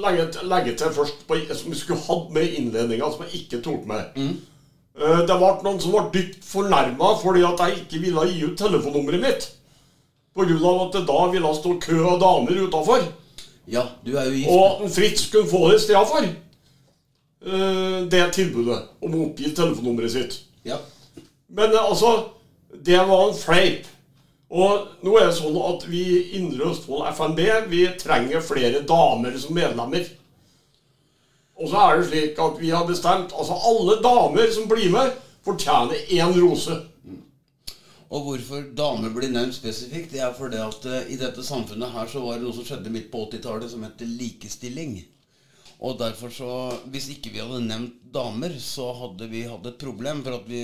legge, 0.03 0.25
legge 0.43 0.73
til 0.75 0.91
først 0.97 1.23
på, 1.29 1.37
som 1.55 1.71
vi 1.71 1.79
skulle 1.79 2.03
hatt 2.03 2.33
med 2.35 2.43
i 2.49 2.57
innledninga, 2.59 3.07
som 3.13 3.23
jeg 3.23 3.45
ikke 3.45 3.61
tok 3.63 3.87
med. 3.87 4.19
Eh, 4.19 5.21
Det 5.29 5.37
ble 5.39 5.51
noen 5.63 5.79
som 5.79 5.95
ble 5.95 6.03
dypt 6.11 6.43
fornærma 6.43 7.13
fordi 7.21 7.43
at 7.47 7.63
jeg 7.63 7.85
ikke 7.85 8.03
ville 8.03 8.27
gi 8.33 8.43
ut 8.49 8.57
telefonnummeret 8.59 9.23
mitt. 9.23 9.47
Pga. 10.35 10.71
at 10.83 10.97
det 10.97 11.05
da 11.07 11.19
ville 11.31 11.55
stå 11.55 11.77
kø 11.79 12.01
av 12.03 12.19
damer 12.19 12.65
utafor. 12.67 13.07
Ja, 13.71 13.85
du 14.03 14.17
er 14.17 14.27
jo 14.27 14.35
gift. 14.35 14.51
Og 14.51 14.89
Fritz 14.91 15.29
kunne 15.31 15.47
få 15.49 15.69
det 15.71 15.79
i 15.79 15.85
stedet 15.87 16.07
for. 16.11 16.27
Eh, 17.45 18.05
Det 18.09 18.23
tilbudet 18.33 18.79
om 19.05 19.13
å 19.15 19.25
oppgi 19.27 19.51
telefonnummeret 19.53 20.11
sitt. 20.11 20.39
Ja. 20.65 20.79
Men 21.47 21.73
eh, 21.73 21.83
altså, 21.83 22.31
det 22.73 22.97
var 23.05 23.27
en 23.27 23.37
fleip. 23.37 23.91
Og 24.49 24.87
nå 25.05 25.15
er 25.19 25.29
det 25.29 25.37
sånn 25.37 25.57
at 25.57 25.85
vi 25.89 26.01
i 26.05 26.19
Indre 26.39 26.71
Østfold 26.71 27.07
FNB 27.11 27.41
vi 27.69 27.85
trenger 27.99 28.45
flere 28.45 28.81
damer 28.87 29.37
som 29.41 29.57
medlemmer. 29.57 30.05
Og 31.55 31.69
så 31.71 31.81
er 31.81 31.97
det 31.97 32.09
slik 32.09 32.41
at 32.43 32.59
vi 32.59 32.73
har 32.73 32.85
bestemt 32.87 33.33
altså 33.33 33.57
alle 33.69 33.97
damer 34.03 34.51
som 34.53 34.67
blir 34.69 34.89
med, 34.93 35.13
fortjener 35.45 36.09
én 36.17 36.33
rose. 36.41 36.75
Og 38.09 38.27
hvorfor 38.27 38.65
damer 38.77 39.13
blir 39.13 39.31
nevnt 39.33 39.57
spesifikt, 39.57 40.13
det 40.13 40.21
er 40.23 40.33
fordi 40.37 40.61
at 40.61 40.85
eh, 40.89 41.11
i 41.13 41.19
dette 41.21 41.45
samfunnet 41.45 41.93
her 41.93 42.09
så 42.09 42.21
var 42.25 42.37
det 42.39 42.47
noe 42.47 42.57
som 42.57 42.65
skjedde 42.65 42.93
midt 42.93 43.11
på 43.13 43.25
80-tallet 43.27 43.69
som 43.71 43.85
heter 43.85 44.09
likestilling. 44.17 44.97
Og 45.83 45.97
derfor 45.99 46.31
så 46.31 46.49
Hvis 46.91 47.09
ikke 47.11 47.33
vi 47.33 47.41
hadde 47.43 47.65
nevnt 47.65 47.97
damer, 48.15 48.53
så 48.59 48.91
hadde 48.95 49.27
vi 49.31 49.43
hatt 49.49 49.65
et 49.67 49.81
problem. 49.81 50.23
For 50.23 50.37
at 50.37 50.47
vi 50.47 50.61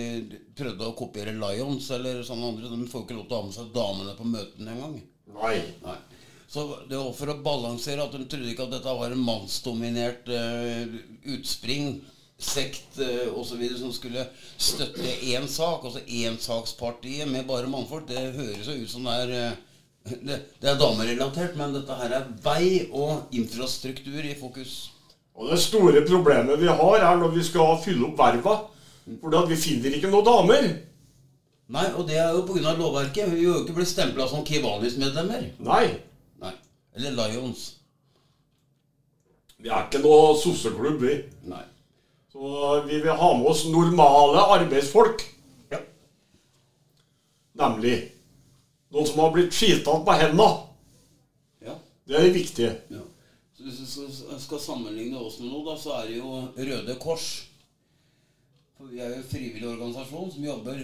prøvde 0.57 0.87
å 0.87 0.95
kopiere 0.97 1.35
Lions 1.35 1.89
eller 1.91 2.23
sånne 2.27 2.53
andre. 2.53 2.71
De 2.71 2.87
får 2.91 3.05
ikke 3.05 3.17
lov 3.19 3.27
til 3.27 3.35
å 3.35 3.41
ha 3.41 3.49
med 3.49 3.57
seg 3.57 3.73
damene 3.75 4.15
på 4.15 4.29
møtene 4.31 4.75
engang. 4.75 4.97
Nei. 5.35 5.57
Nei. 5.83 5.97
Så 6.51 6.65
det 6.89 6.97
var 6.99 7.11
for 7.15 7.31
å 7.31 7.37
balansere 7.43 8.03
at 8.03 8.15
de 8.15 8.25
trodde 8.27 8.49
ikke 8.51 8.65
at 8.67 8.73
dette 8.73 8.95
var 8.97 9.13
en 9.13 9.23
mannsdominert 9.23 10.27
uh, 10.27 10.95
utspring, 11.31 11.93
sekt 12.35 12.99
uh, 12.99 13.29
osv. 13.39 13.61
som 13.79 13.93
skulle 13.95 14.25
støtte 14.59 15.13
én 15.31 15.47
sak, 15.47 15.85
altså 15.87 16.01
ensakspartiet 16.03 17.31
med 17.31 17.47
bare 17.47 17.71
mannfolk. 17.71 18.09
Det 18.09 18.33
høres 18.35 18.67
jo 18.67 18.75
ut 18.81 18.91
som 18.91 19.07
det 19.07 19.15
er 19.21 19.31
uh, 19.37 19.61
det, 20.09 20.41
det 20.59 20.73
er 20.73 20.81
damerelatert, 20.81 21.55
men 21.55 21.75
dette 21.77 21.95
her 22.01 22.17
er 22.19 22.27
vei 22.43 22.89
og 22.89 23.31
infrastruktur 23.37 24.19
i 24.25 24.35
fokus. 24.35 24.89
Og 25.35 25.50
det 25.51 25.59
store 25.63 26.03
problemet 26.05 26.59
vi 26.59 26.67
har, 26.67 26.95
er 27.00 27.19
når 27.19 27.33
vi 27.35 27.43
skal 27.47 27.79
fylle 27.83 28.09
opp 28.09 28.19
verva. 28.19 28.55
For 29.21 29.47
vi 29.50 29.57
finner 29.57 29.95
ikke 29.97 30.11
noen 30.11 30.27
damer. 30.27 30.71
Nei, 31.71 31.88
og 31.95 32.07
det 32.07 32.17
er 32.19 32.33
jo 32.35 32.43
pga. 32.45 32.73
lovverket. 32.75 33.29
Vi 33.31 33.38
vil 33.39 33.47
jo 33.47 33.59
ikke 33.61 33.77
bli 33.79 33.85
stempla 33.88 34.27
som 34.27 34.43
Kivanis-medlemmer. 34.45 35.51
Nei. 35.63 35.85
Nei. 36.41 36.53
Eller 36.95 37.15
Lions. 37.15 37.67
Vi 39.61 39.69
er 39.69 39.85
ikke 39.85 40.01
noe 40.03 40.33
sosseklubb, 40.41 41.00
vi. 41.01 41.19
Nei. 41.47 41.63
Så 42.31 42.81
vi 42.88 43.00
vil 43.03 43.15
ha 43.15 43.29
med 43.38 43.47
oss 43.51 43.65
normale 43.69 44.43
arbeidsfolk. 44.57 45.23
Ja. 45.71 45.79
Nemlig 47.61 47.95
noen 48.91 49.07
som 49.07 49.23
har 49.23 49.31
blitt 49.35 49.55
skita 49.55 49.95
på 50.03 50.17
hendene. 50.19 50.50
ja. 51.63 51.75
Det 52.07 52.17
er 52.17 52.27
det 52.27 52.33
viktige. 52.35 52.75
Ja. 52.91 53.05
Hvis 53.61 53.97
vi 53.97 54.39
skal, 54.41 54.59
sammenligne 54.59 55.19
oss 55.21 55.39
med 55.41 55.51
noe, 55.51 55.65
da, 55.67 55.77
så 55.77 55.93
er 55.99 56.09
det 56.09 56.17
jo 56.17 56.31
Røde 56.57 56.95
Kors. 57.01 57.27
For 58.77 58.89
vi 58.89 59.01
er 59.01 59.11
jo 59.11 59.19
en 59.19 59.27
frivillig 59.29 59.67
organisasjon 59.69 60.31
som 60.33 60.45
jobber 60.47 60.79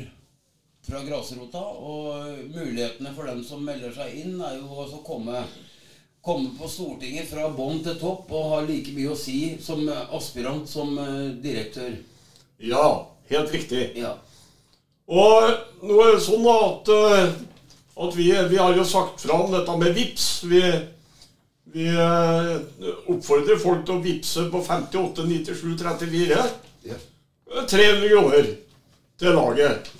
fra 0.85 1.01
grasrota. 1.07 1.63
Og 1.63 2.43
mulighetene 2.53 3.13
for 3.15 3.29
dem 3.29 3.41
som 3.47 3.63
melder 3.65 3.95
seg 3.95 4.19
inn, 4.21 4.35
er 4.37 4.59
jo 4.59 4.83
å 4.85 5.01
komme, 5.07 5.41
komme 6.25 6.53
på 6.59 6.69
Stortinget 6.69 7.29
fra 7.31 7.47
bånn 7.55 7.81
til 7.85 7.97
topp 8.01 8.29
og 8.35 8.51
ha 8.53 8.61
like 8.67 8.93
mye 8.95 9.15
å 9.15 9.17
si 9.17 9.55
som 9.63 9.81
aspirant 9.89 10.69
som 10.69 10.93
eh, 11.01 11.33
direktør. 11.41 11.97
Ja, 12.61 12.85
helt 13.31 13.53
riktig. 13.53 13.89
Ja. 13.97 14.17
Og 15.07 15.87
nå 15.87 15.97
er 16.03 16.13
det 16.13 16.23
sånn 16.25 16.45
at, 16.51 16.93
eh, 16.93 17.33
at 18.05 18.19
vi, 18.19 18.29
vi 18.51 18.61
har 18.61 18.77
jo 18.77 18.85
sagt 18.85 19.25
fra 19.25 19.41
om 19.41 19.53
dette 19.53 19.79
med 19.79 19.97
VIPS. 19.97 20.29
Vi, 20.51 20.61
vi 21.77 21.87
eh, 21.93 22.55
oppfordrer 23.13 23.59
folk 23.61 23.83
til 23.85 23.99
å 23.99 24.01
vippse 24.01 24.47
på 24.49 24.61
58 24.65 25.25
97 25.29 25.75
34. 25.77 26.39
ja. 26.89 26.97
300 27.69 28.09
kroner 28.09 28.47
til 29.21 29.37
laget. 29.37 29.91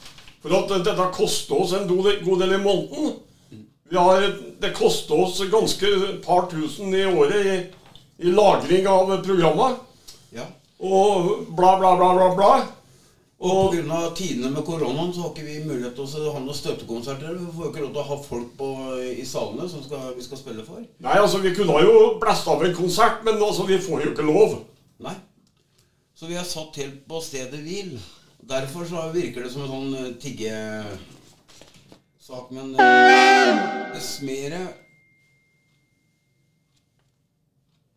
For 0.41 0.55
at 0.57 0.73
dette 0.87 1.05
koster 1.15 1.61
oss 1.61 1.75
en 1.77 1.87
god 1.87 2.41
del 2.41 2.55
i 2.57 2.61
måneden. 2.63 3.13
Vi 3.87 3.95
har, 3.95 4.25
det 4.59 4.73
koster 4.75 5.21
oss 5.21 5.39
ganske 5.51 5.91
et 6.09 6.17
par 6.25 6.49
tusen 6.51 6.91
i 6.97 7.05
året 7.07 7.45
i, 7.45 7.57
i 8.25 8.33
lagring 8.33 8.89
av 8.91 9.13
programmer. 9.25 9.77
ja. 10.35 10.49
Og 10.77 11.47
bla, 11.57 11.71
bla, 11.79 11.95
bla, 11.97 12.09
bla, 12.13 12.27
bla. 12.37 12.51
Og 13.37 13.73
pga. 13.75 13.99
tidene 14.17 14.49
med 14.49 14.65
koronaen 14.65 15.13
så 15.13 15.21
har 15.21 15.29
ikke 15.29 15.45
vi 15.45 15.59
mulighet 15.67 15.93
til 15.93 16.23
å 16.25 16.31
ha 16.33 16.39
noen 16.41 16.57
støttekonserter. 16.57 17.35
Vi 17.37 17.51
får 17.53 17.65
jo 17.67 17.69
ikke 17.69 17.83
lov 17.83 17.91
til 17.93 18.01
å 18.01 18.07
ha 18.07 18.17
folk 18.23 18.55
på, 18.57 18.69
i 19.13 19.25
salene 19.29 19.69
som 19.69 19.83
skal, 19.85 20.15
vi 20.17 20.23
skal 20.25 20.39
spille 20.41 20.65
for. 20.65 20.81
Nei, 20.81 21.17
altså, 21.21 21.37
vi 21.43 21.53
kunne 21.53 21.83
jo 21.85 22.17
blæst 22.21 22.49
av 22.49 22.65
en 22.65 22.73
konsert, 22.75 23.21
men 23.27 23.37
altså, 23.37 23.67
vi 23.69 23.77
får 23.77 24.01
jo 24.03 24.13
ikke 24.15 24.25
lov. 24.25 24.57
Nei. 25.05 25.13
Så 26.17 26.25
vi 26.25 26.33
har 26.39 26.47
satt 26.49 26.79
helt 26.81 27.05
på 27.05 27.21
stedet 27.21 27.61
hvil. 27.61 27.93
Derfor 28.49 28.85
så 28.89 29.11
virker 29.13 29.43
det 29.45 29.51
som 29.53 29.61
en 29.67 29.73
sånn 29.73 29.93
eh, 29.99 30.15
tiggesak. 30.23 30.95
Men 32.55 32.73
eh, 32.73 33.53
dess 33.93 34.21
mer 34.25 34.57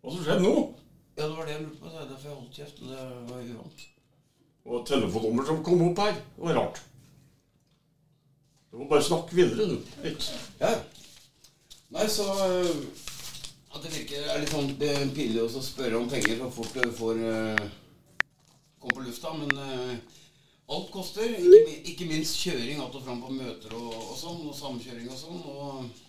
Hva 0.00 0.12
som 0.12 0.25
skjedde 0.25 0.44
nå? 0.44 0.54
Ja, 1.16 1.23
det 1.25 1.32
var 1.37 1.44
det 1.49 1.54
jeg 1.54 1.64
lurte 1.64 1.80
på. 1.80 1.88
Det 1.88 1.97
er 1.97 2.09
derfor 2.12 2.28
jeg 2.28 2.37
holdt 2.37 2.56
kjeft. 2.61 2.76
og 2.85 2.87
Det 2.92 3.00
var 3.30 3.40
uvant. 3.54 3.80
Og 4.69 4.87
telefonnummer 4.87 5.47
som 5.47 5.62
kom 5.64 5.83
opp 5.88 6.02
her. 6.05 6.17
Det 6.37 6.45
var 6.45 6.59
rart. 6.59 6.81
Du 8.71 8.79
må 8.79 8.87
bare 8.90 9.02
snakke 9.02 9.35
videre, 9.35 9.67
du. 9.67 9.93
Litt. 10.05 10.26
Ja. 10.61 10.75
Nei, 11.90 12.07
så 12.07 12.26
eh, 12.45 12.69
At 13.75 13.83
det 13.83 13.90
virker 13.95 14.29
er 14.31 14.43
litt 14.43 14.52
sånn 14.52 14.71
pinlig 14.79 15.43
å 15.43 15.62
spørre 15.62 15.99
om 15.99 16.11
penger 16.11 16.38
så 16.38 16.50
fort 16.55 16.76
du 16.76 16.93
får 16.95 17.19
uh, 17.23 17.64
komme 18.83 18.95
på 18.99 19.05
lufta. 19.07 19.33
Men 19.38 19.50
eh, 19.64 20.21
alt 20.71 20.93
koster. 20.95 21.35
Ikke, 21.35 21.81
ikke 21.93 22.11
minst 22.11 22.38
kjøring 22.45 22.83
att 22.83 22.95
og 22.95 23.05
fram 23.07 23.23
på 23.23 23.35
møter 23.35 23.75
og, 23.75 23.90
og 23.95 24.17
sånn. 24.19 24.47
Og 24.47 24.55
samkjøring 24.55 25.11
og 25.11 25.19
sånn. 25.19 25.43
Og, 25.55 26.07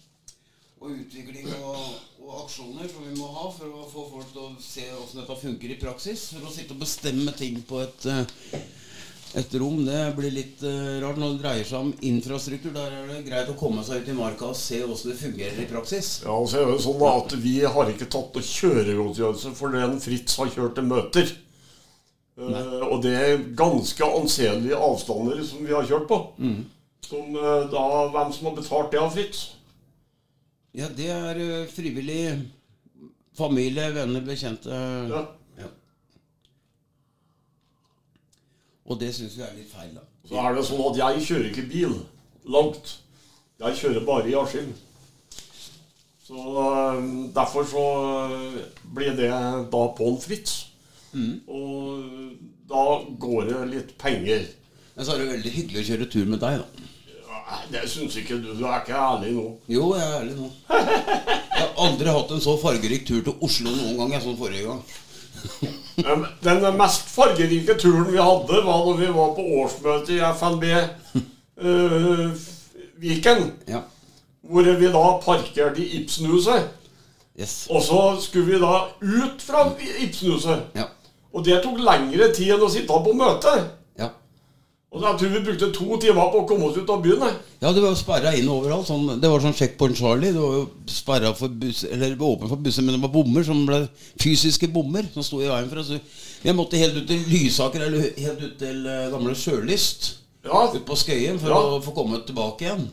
og 0.81 0.93
utvikling 0.97 1.47
og, 1.61 1.81
og 2.23 2.38
aksjoner 2.43 2.89
som 2.89 3.05
vi 3.05 3.13
må 3.19 3.29
ha 3.35 3.47
for 3.53 3.69
å 3.69 3.88
få 3.89 4.05
folk 4.15 4.31
til 4.33 4.47
å 4.47 4.51
se 4.61 4.88
åssen 4.97 5.21
dette 5.21 5.38
funker 5.43 5.73
i 5.73 5.79
praksis. 5.81 6.31
For 6.33 6.50
å 6.50 6.53
sitte 6.53 6.73
og 6.73 6.81
bestemme 6.81 7.33
ting 7.38 7.61
på 7.69 7.83
et 7.83 8.07
eh, 8.09 8.63
et 9.39 9.53
rom 9.55 9.77
det 9.88 10.00
blir 10.17 10.33
litt 10.35 10.63
eh, 10.67 10.97
rart 11.00 11.19
når 11.19 11.35
det 11.35 11.43
dreier 11.43 11.67
seg 11.67 11.85
om 11.85 11.91
infrastruktur. 12.03 12.73
Der 12.75 12.97
er 12.97 13.05
det 13.07 13.21
greit 13.29 13.51
å 13.51 13.55
komme 13.59 13.83
seg 13.88 14.03
ut 14.03 14.11
i 14.11 14.15
marka 14.17 14.50
og 14.50 14.57
se 14.59 14.81
åssen 14.83 15.13
det 15.13 15.21
fungerer 15.21 15.61
i 15.63 15.69
praksis. 15.69 16.09
Ja, 16.25 16.35
og 16.35 16.50
så 16.51 16.59
er 16.59 16.67
det 16.71 16.81
sånn 16.83 17.05
at 17.07 17.38
vi 17.39 17.55
har 17.63 17.93
ikke 17.93 18.09
tatt 18.11 18.35
noe 18.35 18.50
kjøregodtgjørelse 18.50 19.53
for 19.55 19.77
den 19.77 19.95
Fritz 20.03 20.35
har 20.41 20.51
kjørt 20.51 20.75
til 20.79 20.89
møter. 20.89 21.31
Uh, 22.41 22.83
og 22.89 23.01
det 23.03 23.15
er 23.15 23.41
ganske 23.55 24.07
anselige 24.07 24.77
avstander 24.79 25.41
som 25.45 25.63
vi 25.63 25.75
har 25.75 25.88
kjørt 25.88 26.09
på. 26.09 26.19
Som 27.07 27.35
uh, 27.38 27.67
da 27.71 27.88
Hvem 28.11 28.35
som 28.35 28.50
har 28.50 28.59
betalt 28.59 28.91
det 28.91 29.00
av 29.00 29.11
Fritz? 29.15 29.43
Ja, 30.77 30.87
det 30.95 31.09
er 31.11 31.39
eh, 31.41 31.67
frivillig. 31.71 32.21
Familie, 33.37 33.89
venner, 33.95 34.23
bekjente. 34.27 34.69
Ja. 35.11 35.21
Ja. 35.59 35.69
Og 38.85 38.99
det 38.99 39.11
syns 39.15 39.37
vi 39.39 39.45
er 39.45 39.55
litt 39.55 39.71
feil, 39.71 39.93
da. 39.95 40.05
Så 40.27 40.39
er 40.39 40.55
det 40.55 40.65
sånn 40.67 40.83
at 40.85 40.99
jeg 40.99 41.25
kjører 41.27 41.49
ikke 41.49 41.67
bil 41.71 41.97
langt. 42.51 42.95
Jeg 43.61 43.77
kjører 43.79 44.07
bare 44.07 44.31
i 44.31 44.35
Askim. 44.39 44.71
Så 46.27 46.45
eh, 46.65 47.03
derfor 47.35 47.67
så 47.67 47.85
eh, 48.25 48.61
blir 48.95 49.15
det 49.19 49.31
da 49.31 49.85
på 49.97 50.11
en 50.11 50.21
Mm. 51.11 51.41
Og 51.51 52.03
da 52.71 52.83
går 53.19 53.49
det 53.49 53.63
litt 53.67 53.89
penger. 53.99 54.45
Men 54.95 55.05
så 55.05 55.11
er 55.11 55.19
det 55.19 55.31
veldig 55.33 55.51
hyggelig 55.51 55.81
å 55.81 55.87
kjøre 55.89 56.07
tur 56.13 56.29
med 56.29 56.39
deg, 56.39 56.61
da. 56.61 56.85
Nei, 57.51 57.63
det 57.74 57.81
syns 57.91 58.15
ikke 58.15 58.38
du. 58.39 58.53
Du 58.55 58.63
er 58.63 58.79
ikke 58.79 58.96
ærlig 58.96 59.34
nå. 59.36 59.46
Jo, 59.67 59.89
jeg 59.98 60.08
er 60.08 60.20
ærlig 60.22 60.36
nå. 60.38 60.50
Jeg 60.72 61.67
har 61.67 61.74
aldri 61.84 62.13
hatt 62.15 62.31
en 62.31 62.43
så 62.43 62.53
fargerik 62.62 63.03
tur 63.10 63.20
til 63.25 63.43
Oslo 63.43 63.74
noen 63.75 63.98
gang 64.00 64.13
jeg 64.15 64.24
som 64.24 64.38
forrige 64.39 64.70
gang. 64.70 64.84
Men 66.05 66.24
Den 66.63 66.77
mest 66.79 67.10
fargerike 67.12 67.75
turen 67.81 68.08
vi 68.12 68.22
hadde, 68.22 68.62
var 68.65 68.86
da 68.88 68.93
vi 69.01 69.10
var 69.17 69.34
på 69.36 69.46
årsmøte 69.62 70.15
i 70.15 70.22
FNB 70.31 70.63
eh, 70.72 72.46
Viken. 73.03 73.43
Ja. 73.67 73.84
Hvor 74.41 74.72
vi 74.79 74.93
da 74.96 75.03
parkerte 75.25 75.84
i 75.84 75.89
Ibsenhuset. 76.00 76.72
Yes. 77.39 77.67
Og 77.70 77.84
så 77.84 78.01
skulle 78.24 78.53
vi 78.53 78.63
da 78.63 78.86
ut 79.01 79.43
fra 79.43 79.67
Ibsenhuset. 80.00 80.72
Ja. 80.79 80.88
Og 81.34 81.46
det 81.46 81.62
tok 81.63 81.79
lengre 81.84 82.31
tid 82.36 82.55
enn 82.55 82.63
å 82.63 82.72
sitte 82.72 83.03
på 83.05 83.13
møte. 83.15 83.53
Og 84.91 85.00
jeg 85.05 85.19
tror 85.21 85.29
vi 85.31 85.39
brukte 85.45 85.67
to 85.71 85.98
timer 86.03 86.31
på 86.33 86.39
å 86.41 86.48
komme 86.50 86.65
oss 86.67 86.75
ut 86.81 86.89
av 86.91 87.00
byen. 87.03 87.21
Ja, 87.62 87.69
det 87.71 87.79
var 87.79 87.93
jo 87.93 88.00
sperra 88.00 88.33
inn 88.36 88.50
overalt. 88.51 88.89
Sånn, 88.89 89.05
det 89.21 89.29
var 89.31 89.39
sånn 89.39 89.55
checkpoint 89.55 89.95
Charlie. 89.95 90.33
Det 90.36 90.41
var 90.43 90.57
jo 90.57 90.65
sperra 90.91 91.29
for 91.38 91.53
bus, 91.62 91.86
eller 91.88 92.17
åpen 92.19 92.51
for 92.51 92.60
busser, 92.60 92.83
men 92.83 92.98
det 92.98 93.01
var 93.05 93.13
bommer 93.13 93.45
som 93.48 93.62
ble 93.69 93.86
fysiske 94.19 94.67
bommer 94.74 95.07
som 95.13 95.24
sto 95.24 95.39
i 95.39 95.48
veien 95.48 95.69
for 95.71 95.79
oss. 95.79 95.93
Jeg 96.43 96.57
måtte 96.57 96.81
helt 96.81 96.98
ut 97.00 97.07
til 97.07 97.24
Lysaker, 97.31 97.86
eller 97.88 98.10
helt 98.19 98.43
ut 98.43 98.57
til 98.60 98.83
eh, 98.91 99.05
gamle 99.13 99.36
Sjølyst. 99.39 100.10
Ja, 100.43 100.65
Ut 100.74 100.83
på 100.89 100.95
Skøyen 100.98 101.39
for 101.39 101.53
Ja. 101.53 101.62
å 101.77 101.79
få 101.86 101.93
komme 101.95 102.19
tilbake 102.27 102.65
igjen. 102.67 102.88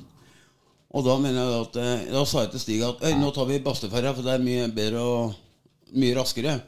Og 0.95 1.03
da 1.05 1.19
mener 1.21 1.43
jeg 1.43 1.61
at 1.67 1.77
eh, 1.83 2.07
Da 2.15 2.23
sa 2.29 2.45
jeg 2.45 2.53
til 2.55 2.61
Stig 2.63 2.83
at 2.87 3.03
nå 3.19 3.33
tar 3.35 3.49
vi 3.51 3.59
Bastøferja, 3.65 4.15
for 4.15 4.23
det 4.23 4.37
er 4.37 4.45
mye 4.45 4.69
bedre 4.71 5.03
og 5.03 5.35
mye 5.99 6.15
raskere. 6.15 6.61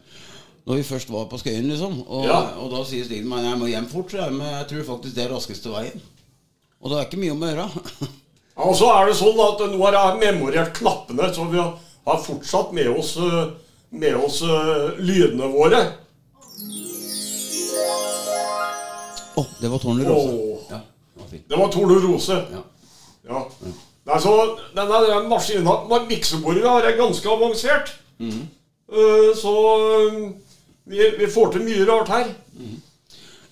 Når 0.70 0.76
vi 0.78 0.82
først 0.86 1.08
var 1.10 1.24
på 1.26 1.38
Skøyen, 1.40 1.66
liksom. 1.66 1.96
Og, 2.06 2.24
Ja. 2.28 2.36
og 2.62 2.70
da 2.70 2.84
sier 2.86 3.02
Stig 3.04 3.24
meg 3.26 3.42
jeg 3.42 3.58
må 3.58 3.66
hjem 3.66 3.88
fort, 3.90 4.12
jeg, 4.14 4.32
men 4.32 4.46
jeg 4.46 4.66
tror 4.70 4.84
faktisk 4.94 5.16
det 5.16 5.24
er 5.24 5.32
raskeste 5.34 5.72
veien. 5.72 6.02
Og 6.80 6.90
det 6.92 6.98
er 7.00 7.08
ikke 7.08 7.18
mye 7.24 7.32
om 7.34 7.42
å 7.42 7.48
gjøre. 7.50 7.68
Ja, 8.60 8.66
Og 8.68 8.74
så 8.76 8.90
er 8.92 9.06
det 9.08 9.16
sånn 9.16 9.38
at 9.40 9.60
nå 9.72 9.78
har 9.86 9.94
jeg 9.96 10.18
memorert 10.20 10.74
knappene, 10.76 11.26
så 11.34 11.46
vi 11.48 11.58
har 11.58 12.18
fortsatt 12.22 12.74
med 12.76 12.90
oss, 12.92 13.14
eh, 13.16 13.46
med 13.90 14.14
oss 14.20 14.42
eh, 14.44 14.98
lydene 15.00 15.48
våre. 15.54 15.80
Å, 19.40 19.44
det 19.62 19.70
var 19.72 19.78
Tårnet 19.82 20.06
Rose. 20.10 20.34
Åh. 20.34 20.66
Ja, 20.70 20.80
det 21.14 21.22
var. 21.22 21.38
Det 21.48 21.60
var 21.62 21.72
Torne 21.72 21.98
Rose. 22.04 22.36
Ja. 22.52 22.62
Ja. 23.30 23.42
Nei, 24.10 24.18
så 24.22 24.34
denne 24.76 25.00
der 25.06 25.26
maskinen, 25.30 25.68
miksebordet 26.10 26.64
er 26.66 26.96
ganske 26.98 27.32
avansert. 27.32 27.92
Eh, 28.20 29.30
Så 29.40 29.54
eh, 29.86 30.30
vi, 30.90 31.11
vi 31.18 31.28
får 31.30 31.52
til 31.54 31.66
mye 31.66 31.87
rart 31.88 32.11
her. 32.12 32.30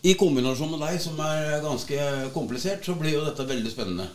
I 0.09 0.15
kombinasjon 0.19 0.71
med 0.75 0.83
deg, 0.85 1.01
som 1.03 1.19
er 1.23 1.59
ganske 1.63 2.05
komplisert, 2.35 2.85
så 2.87 2.95
blir 2.99 3.17
jo 3.17 3.25
dette 3.27 3.47
veldig 3.47 3.73
spennende. 3.73 4.07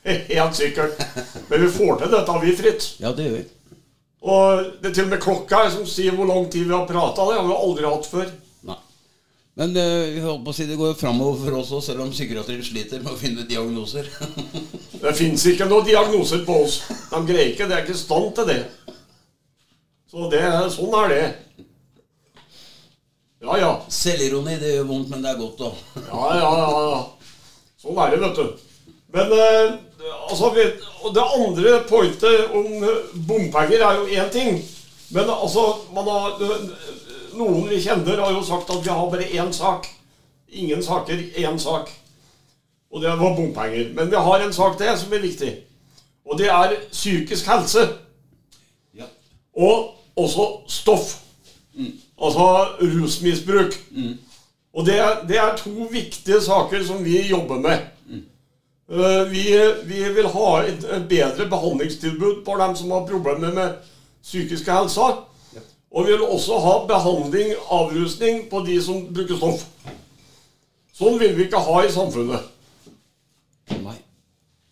Helt 0.04 0.56
sikkert. 0.56 1.00
Men 1.48 1.64
vi 1.64 1.72
får 1.72 2.02
til 2.02 2.14
dette, 2.14 2.36
vi, 2.44 2.52
Fritz. 2.56 2.92
Ja, 3.00 3.12
det 3.16 3.26
gjør 3.28 3.38
vi. 3.38 3.48
Og 4.20 4.64
det 4.82 4.90
er 4.90 4.94
til 4.94 5.06
og 5.06 5.12
med 5.14 5.22
klokka 5.24 5.62
her 5.62 5.70
som 5.72 5.86
sier 5.88 6.16
hvor 6.16 6.28
lang 6.28 6.48
tid 6.52 6.66
vi 6.68 6.76
har 6.76 6.88
prata. 6.88 7.24
Det 7.24 7.38
har 7.38 7.46
vi 7.46 7.56
aldri 7.56 7.88
hatt 7.88 8.08
før. 8.08 8.32
Nei. 8.68 8.76
Men 9.60 9.76
eh, 9.80 10.10
vi 10.16 10.24
holdt 10.24 10.44
på 10.44 10.52
å 10.52 10.56
si 10.56 10.66
det 10.68 10.76
går 10.80 10.96
framover 11.00 11.40
for 11.40 11.60
oss 11.60 11.72
òg, 11.76 11.84
selv 11.86 12.04
om 12.04 12.12
psykiatrien 12.12 12.64
sliter 12.64 13.00
med 13.00 13.14
å 13.14 13.20
finne 13.20 13.48
diagnoser. 13.48 14.08
Det 15.00 15.14
fins 15.16 15.46
ikke 15.48 15.64
noen 15.68 15.86
diagnoser 15.88 16.42
på 16.44 16.58
oss. 16.66 16.82
De 17.08 17.20
greier 17.24 17.54
ikke 17.54 17.64
det. 17.64 17.78
er 17.78 17.86
ikke 17.86 17.96
i 17.96 18.00
stand 18.02 18.34
til 18.36 18.50
det. 18.50 18.58
Så 20.12 20.26
det, 20.28 20.42
sånn 20.74 20.96
er 20.98 21.08
det. 21.08 21.22
Ja, 23.40 23.58
ja. 23.58 23.70
Selvironi, 23.88 24.58
det 24.60 24.74
gjør 24.74 24.88
vondt, 24.90 25.08
men 25.08 25.22
det 25.24 25.30
er 25.30 25.38
godt, 25.40 25.62
òg. 25.64 25.78
Ja, 25.96 26.24
ja, 26.36 26.50
ja. 26.60 26.80
ja. 26.90 26.98
Sånn 27.80 28.00
er 28.04 28.12
det, 28.12 28.18
vet 28.20 28.36
du. 28.36 28.66
Men 29.14 29.32
eh, 29.32 29.78
altså 30.28 30.50
det 30.54 31.24
andre 31.24 31.78
pointet 31.88 32.52
om 32.52 32.84
eh, 32.84 33.14
bompenger 33.28 33.86
er 33.86 33.96
jo 33.96 34.10
én 34.12 34.28
ting. 34.34 34.60
Men 35.10 35.32
altså, 35.32 35.64
man 35.96 36.10
har, 36.12 36.36
noen 37.38 37.64
vi 37.70 37.80
kjenner, 37.80 38.20
har 38.20 38.36
jo 38.36 38.44
sagt 38.44 38.70
at 38.70 38.84
vi 38.84 38.92
har 38.92 39.08
bare 39.10 39.30
én 39.32 39.54
sak. 39.56 39.88
Ingen 40.50 40.84
saker, 40.84 41.24
én 41.40 41.58
sak. 41.62 41.88
Og 42.92 43.00
det 43.00 43.16
var 43.16 43.36
bompenger. 43.38 43.88
Men 43.96 44.12
vi 44.12 44.20
har 44.20 44.44
en 44.44 44.52
sak 44.52 44.76
til 44.78 44.92
som 45.00 45.16
er 45.16 45.24
viktig. 45.24 45.54
Og 46.28 46.36
det 46.38 46.52
er 46.52 46.76
psykisk 46.90 47.48
helse. 47.48 47.88
Ja. 48.94 49.08
Og 49.56 49.94
også 50.18 50.50
stoff. 50.68 51.16
Altså 52.20 52.46
rusmisbruk. 52.80 53.78
Og 54.72 54.86
det 54.86 54.98
er, 54.98 55.26
det 55.28 55.38
er 55.38 55.56
to 55.56 55.88
viktige 55.90 56.40
saker 56.40 56.84
som 56.84 57.04
vi 57.04 57.28
jobber 57.28 57.58
med. 57.60 57.78
Mm. 58.06 58.24
Vi, 59.30 59.44
vi 59.84 60.02
vil 60.14 60.28
ha 60.28 60.50
et, 60.66 60.84
et 60.84 61.08
bedre 61.08 61.48
behandlingstilbud 61.48 62.44
for 62.44 62.60
dem 62.60 62.76
som 62.76 62.90
har 62.90 63.06
problemer 63.06 63.54
med 63.54 63.74
psykiske 64.22 64.72
helser. 64.72 65.26
Og 65.90 66.06
vi 66.06 66.12
vil 66.12 66.22
også 66.22 66.58
ha 66.58 66.86
behandling, 66.86 67.54
avrusning, 67.70 68.50
på 68.50 68.62
de 68.66 68.82
som 68.82 69.14
bruker 69.14 69.36
stoff. 69.36 69.64
Sånn 70.94 71.18
vil 71.18 71.34
vi 71.34 71.48
ikke 71.48 71.62
ha 71.64 71.80
i 71.82 71.90
samfunnet. 71.90 72.46
Nei. 73.80 73.96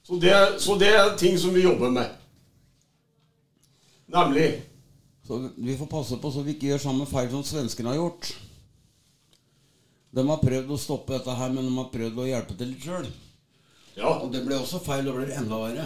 Så 0.06 0.20
det, 0.22 0.34
så 0.62 0.76
det 0.78 0.92
er 0.94 1.16
ting 1.18 1.38
som 1.40 1.54
vi 1.54 1.64
jobber 1.64 1.90
med. 1.90 2.06
Nemlig 4.14 4.46
Så 5.28 5.50
vi 5.56 5.76
får 5.76 5.90
passe 5.92 6.16
på 6.16 6.30
så 6.32 6.42
vi 6.42 6.54
ikke 6.56 6.70
gjør 6.70 6.86
samme 6.86 7.06
feil 7.08 7.28
som 7.28 7.44
svenskene 7.44 7.92
har 7.92 8.00
gjort. 8.00 8.30
De 10.16 10.24
har 10.24 10.40
prøvd 10.40 10.70
å 10.72 10.80
stoppe 10.80 11.12
dette 11.12 11.34
her, 11.36 11.50
men 11.52 11.68
de 11.68 11.72
har 11.76 11.90
prøvd 11.92 12.22
å 12.22 12.28
hjelpe 12.30 12.56
til 12.56 12.70
litt 12.72 12.86
sjøl. 12.86 13.08
Ja. 13.98 14.14
Og 14.22 14.30
det 14.32 14.40
ble 14.46 14.56
også 14.56 14.80
feil. 14.80 15.04
Det 15.04 15.12
blir 15.18 15.34
enda 15.36 15.58
verre. 15.60 15.84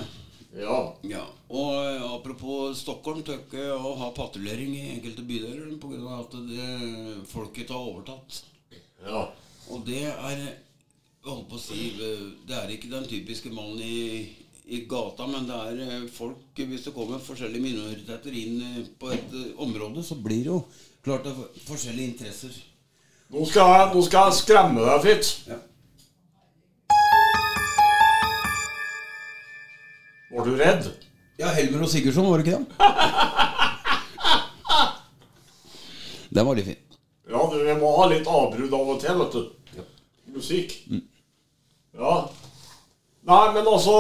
Ja. 0.55 0.79
Ja, 1.09 1.23
og 1.49 1.71
eh, 1.81 2.03
apropos 2.13 2.77
Stockholm, 2.83 3.23
tør 3.25 3.39
ikke 3.41 3.71
å 3.73 3.95
ha 3.99 4.11
patruljering 4.15 4.75
i 4.77 4.91
enkelte 4.99 5.25
bydeler 5.25 5.79
pga. 5.81 6.19
at 6.19 6.37
det, 6.51 6.67
folket 7.31 7.73
har 7.73 7.81
overtatt. 7.81 8.43
ja. 9.07 9.31
Og 9.73 9.85
det 9.87 10.05
er 10.11 10.37
jeg 10.37 10.55
holdt 11.25 11.49
på 11.49 11.57
å 11.57 11.63
si 11.63 11.85
eh, 12.03 12.25
Det 12.47 12.57
er 12.59 12.73
ikke 12.75 12.91
den 12.93 13.07
typiske 13.09 13.51
mannen 13.55 13.81
i, 13.81 14.29
i 14.65 14.87
gata, 14.87 15.27
men 15.27 15.47
det 15.49 15.57
er 15.57 15.81
eh, 15.83 16.03
folk 16.13 16.37
Hvis 16.55 16.85
det 16.87 16.95
kommer 16.95 17.19
forskjellige 17.23 17.63
minoriteter 17.63 18.33
inn 18.39 18.63
eh, 18.63 18.87
på 18.99 19.11
et 19.15 19.33
eh, 19.35 19.61
område, 19.63 20.03
så 20.07 20.15
blir 20.15 20.45
det 20.45 20.51
jo 20.53 20.63
klart 21.03 21.25
det 21.27 21.33
er 21.35 21.39
forskjellige 21.67 22.09
interesser. 22.13 22.51
Nå 23.33 23.45
skal 23.49 23.69
jeg, 23.73 23.95
nå 23.95 24.03
skal 24.07 24.23
jeg 24.29 24.35
skremme 24.39 24.81
deg, 24.87 25.01
Fritz. 25.03 25.29
Ja. 25.49 25.57
Var 30.33 30.43
du 30.47 30.53
redd? 30.57 30.85
Ja, 31.41 31.49
Helmer 31.57 31.83
og 31.85 31.91
Sigurdsson, 31.91 32.31
var 32.31 32.37
det 32.39 32.45
ikke 32.47 32.59
det? 32.61 32.67
Den 36.33 36.47
var 36.47 36.55
litt 36.57 36.69
fin. 36.71 36.83
Ja, 37.33 37.41
du 37.51 37.57
vi 37.59 37.75
må 37.81 37.89
ha 37.99 38.05
litt 38.13 38.29
avbrudd 38.29 38.73
av 38.77 38.89
og 38.95 38.99
til, 39.03 39.17
vet 39.25 39.33
du. 39.35 39.43
Musikk. 40.33 40.69
Ja. 41.99 42.15
Nei, 43.23 43.43
men 43.55 43.69
altså 43.71 43.97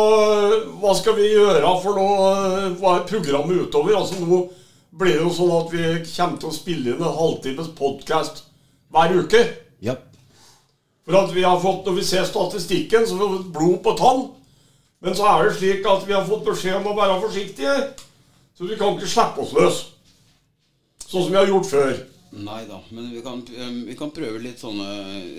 Hva 0.82 0.94
skal 0.98 1.14
vi 1.18 1.28
gjøre 1.30 1.72
for 1.82 1.98
nå? 1.98 2.06
Hva 2.80 2.96
er 2.96 3.06
programmet 3.06 3.68
utover? 3.68 3.94
Altså 4.00 4.18
Nå 4.18 4.40
blir 4.98 5.14
det 5.14 5.22
jo 5.22 5.32
sånn 5.32 5.52
at 5.56 5.70
vi 5.72 5.84
kommer 6.10 6.40
til 6.40 6.50
å 6.50 6.56
spille 6.56 6.92
inn 6.92 7.04
en 7.04 7.16
halvtimes 7.16 7.70
podkast 7.78 8.42
hver 8.92 9.14
uke. 9.22 9.40
Ja. 9.80 9.94
For 11.06 11.16
at 11.16 11.32
vi 11.32 11.46
har 11.46 11.56
fått, 11.62 11.86
Når 11.86 11.96
vi 11.96 12.04
ser 12.04 12.26
statistikken, 12.28 13.06
så 13.08 13.16
har 13.16 13.30
vi 13.32 13.52
blod 13.54 13.78
på 13.86 13.94
tann. 13.96 14.26
Men 15.00 15.16
så 15.16 15.24
er 15.30 15.48
det 15.48 15.56
slik 15.56 15.86
at 15.88 16.04
vi 16.06 16.12
har 16.12 16.26
fått 16.28 16.44
beskjed 16.44 16.76
om 16.76 16.90
å 16.92 16.98
være 16.98 17.22
forsiktige. 17.22 17.76
Så 18.52 18.68
vi 18.68 18.76
kan 18.76 18.98
ikke 18.98 19.08
slippe 19.08 19.46
oss 19.46 19.54
løs. 19.56 19.80
Sånn 21.06 21.24
som 21.24 21.32
vi 21.32 21.40
har 21.40 21.48
gjort 21.48 21.70
før. 21.70 21.96
Nei 22.32 22.62
da, 22.64 22.78
men 22.88 23.10
vi 23.12 23.20
kan, 23.20 23.42
vi 23.86 23.94
kan 23.98 24.10
prøve 24.10 24.38
litt 24.40 24.60
sånne 24.62 24.86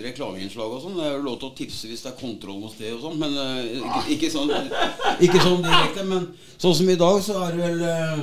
reklameinnslag 0.04 0.76
og 0.76 0.82
sånn. 0.84 1.00
Det 1.00 1.08
er 1.10 1.24
lov 1.26 1.40
til 1.42 1.50
å 1.50 1.56
tipse 1.58 1.90
hvis 1.90 2.04
det 2.06 2.12
er 2.12 2.20
kontroll 2.20 2.60
hos 2.68 2.76
det 2.78 2.92
og 2.94 3.00
sånn, 3.08 3.16
men 3.18 3.34
eh, 3.34 3.80
ikke, 3.80 4.02
ikke, 4.14 4.30
sånn, 4.30 4.52
ikke 5.26 5.42
sånn 5.42 5.66
direkte. 5.66 6.06
Men 6.06 6.28
sånn 6.62 6.76
som 6.78 6.92
i 6.94 6.98
dag, 7.02 7.18
så 7.26 7.40
er 7.48 7.58
det 7.58 7.64
vel 7.64 7.82
uh, 7.82 8.22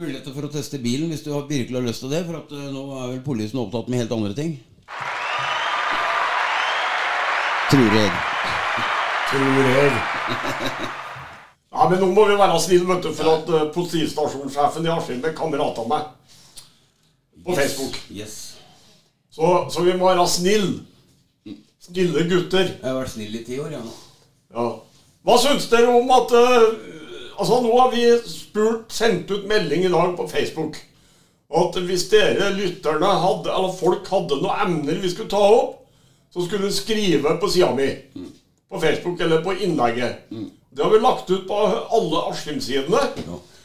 muligheter 0.00 0.32
for 0.32 0.48
å 0.48 0.50
teste 0.54 0.80
bilen 0.80 1.12
hvis 1.12 1.26
du 1.26 1.34
har 1.34 1.44
virkelig 1.50 1.76
har 1.82 1.84
lyst 1.84 2.00
til 2.06 2.14
det. 2.14 2.22
For 2.30 2.40
at 2.40 2.56
uh, 2.56 2.64
nå 2.72 2.86
er 2.96 3.10
vel 3.10 3.20
politiet 3.28 3.60
opptatt 3.60 3.92
med 3.92 4.00
helt 4.00 4.16
andre 4.16 4.32
ting. 4.40 4.56
Tror 7.74 8.00
jeg. 8.00 8.16
Tror 9.34 9.62
jeg. 9.68 9.92
Ja, 11.72 11.86
men 11.88 12.00
nå 12.00 12.08
må 12.16 12.24
vi 12.28 12.40
være 12.40 12.56
snille, 12.60 12.88
vet 12.88 13.04
du, 13.04 13.12
for 13.20 13.36
at 13.36 13.52
uh, 13.52 13.68
politistasjonssjefen 13.76 14.90
Askim 14.96 15.24
er 15.28 15.36
kamerat 15.36 15.84
av 15.84 15.92
meg. 15.92 16.10
På 17.44 17.56
Facebook. 17.56 17.98
Yes. 18.10 18.56
Så, 19.30 19.66
så 19.72 19.82
vi 19.82 19.96
må 19.96 20.08
være 20.10 20.28
snille. 20.28 20.80
Snille 21.82 22.24
gutter. 22.30 22.68
Jeg 22.68 22.86
har 22.86 22.98
vært 23.00 23.14
snill 23.14 23.34
i 23.34 23.44
ti 23.46 23.58
år, 23.58 23.72
jeg 23.74 23.82
nå. 23.82 23.92
Ja. 24.54 24.66
Hva 25.22 25.36
syns 25.40 25.68
dere 25.70 25.90
om 25.90 26.10
at 26.14 26.34
uh, 26.34 26.90
Altså, 27.42 27.58
nå 27.64 27.70
har 27.74 27.88
vi 27.90 28.02
spurt, 28.28 28.92
sendt 28.92 29.30
ut 29.32 29.46
melding 29.48 29.86
i 29.86 29.90
dag 29.90 30.12
på 30.18 30.26
Facebook. 30.30 30.76
At 31.52 31.78
hvis 31.88 32.04
dere 32.12 32.52
lytterne 32.54 33.08
hadde, 33.22 33.50
eller 33.50 33.72
folk 33.76 34.06
hadde 34.12 34.38
noen 34.40 34.60
emner 34.66 35.00
vi 35.00 35.10
skulle 35.10 35.32
ta 35.32 35.40
opp, 35.40 35.78
så 36.32 36.44
skulle 36.44 36.68
du 36.68 36.76
skrive 36.76 37.32
på 37.40 37.48
sida 37.50 37.72
mi. 37.74 37.88
På 38.70 38.80
Facebook 38.80 39.20
eller 39.20 39.42
på 39.44 39.56
innlegget. 39.64 40.28
Det 40.30 40.84
har 40.84 40.92
vi 40.92 41.00
lagt 41.00 41.30
ut 41.30 41.48
på 41.48 41.58
alle 41.96 42.22
Askim-sidene. 42.30 43.02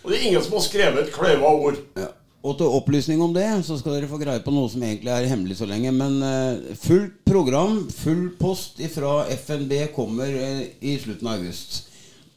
Og 0.03 0.09
det 0.09 0.17
er 0.17 0.25
ingen 0.31 0.43
som 0.43 0.57
har 0.57 0.65
skrevet 0.65 1.03
et 1.03 1.13
kløyva 1.13 1.53
ord. 1.53 1.77
Ja. 1.99 2.09
Og 2.47 2.55
til 2.55 2.71
opplysning 2.71 3.19
om 3.23 3.33
det, 3.35 3.47
så 3.67 3.75
skal 3.79 3.97
dere 3.97 4.07
få 4.07 4.19
greie 4.21 4.39
på 4.43 4.53
noe 4.55 4.69
som 4.71 4.83
egentlig 4.85 5.11
er 5.11 5.27
hemmelig 5.27 5.57
så 5.59 5.67
lenge. 5.67 5.91
Men 5.91 6.21
uh, 6.23 6.75
fullt 6.79 7.17
program, 7.27 7.81
full 7.91 8.29
post 8.39 8.79
fra 8.93 9.25
FNB 9.35 9.73
kommer 9.95 10.31
uh, 10.31 10.63
i 10.79 10.95
slutten 11.01 11.27
av 11.27 11.41
august. 11.41 11.81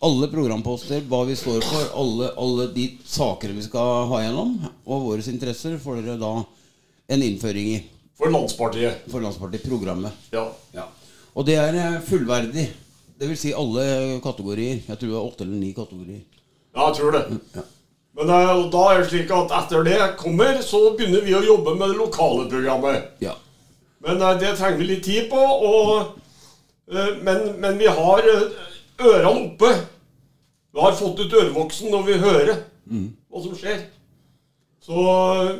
Alle 0.03 0.31
programposter, 0.33 1.05
hva 1.07 1.23
vi 1.29 1.37
står 1.39 1.61
for, 1.63 1.91
alle, 2.03 2.33
alle 2.41 2.67
de 2.75 2.87
saker 3.07 3.53
vi 3.55 3.67
skal 3.67 4.09
ha 4.11 4.23
gjennom, 4.25 4.55
og 4.89 5.07
våre 5.11 5.27
interesser, 5.31 5.77
får 5.79 6.01
dere 6.01 6.19
da 6.19 6.33
en 7.13 7.25
innføring 7.27 7.75
i. 7.77 7.81
For 8.19 8.33
Landspartiet. 8.33 9.05
For 9.13 9.23
Landspartiprogrammet. 9.23 10.31
Ja. 10.35 10.47
Ja. 10.75 10.89
Og 11.37 11.47
det 11.47 11.57
er 11.61 11.77
eh, 11.77 12.01
fullverdig. 12.05 12.67
Det 13.21 13.29
vil 13.29 13.39
si 13.39 13.53
alle 13.57 13.85
kategorier. 14.25 14.81
Jeg 14.89 14.97
tror 14.97 15.13
det 15.13 15.19
er 15.19 15.29
åtte 15.29 15.47
eller 15.47 15.61
ni 15.61 15.71
kategorier. 15.77 16.25
Ja, 16.75 16.89
jeg 16.89 16.97
tror 16.99 17.17
det. 17.17 17.23
Ja. 17.55 17.65
Men 18.21 18.29
da 18.29 18.81
er 18.93 18.99
det 19.01 19.09
slik 19.09 19.31
at 19.33 19.53
etter 19.63 19.87
det 19.87 19.99
kommer, 20.21 20.59
så 20.61 20.91
begynner 20.93 21.23
vi 21.25 21.33
å 21.39 21.45
jobbe 21.45 21.73
med 21.79 21.95
det 21.95 21.97
lokale 21.97 22.49
programmet. 22.53 23.15
Ja. 23.25 23.33
Men 24.05 24.21
eh, 24.21 24.35
det 24.41 24.57
trenger 24.59 24.81
vi 24.81 24.89
litt 24.91 25.07
tid 25.07 25.31
på. 25.33 25.41
Og, 25.41 26.19
eh, 26.93 27.15
men, 27.25 27.47
men 27.63 27.81
vi 27.81 27.89
har 27.89 28.29
eh, 28.29 28.45
ørene 29.01 29.33
oppe. 29.47 29.73
Vi 30.71 30.85
har 30.85 30.99
fått 30.99 31.25
ut 31.25 31.39
ørevoksen 31.41 31.91
når 31.91 32.05
vi 32.11 32.19
hører 32.21 32.53
hva 32.91 33.41
som 33.43 33.57
skjer. 33.57 33.87
Så 34.85 35.01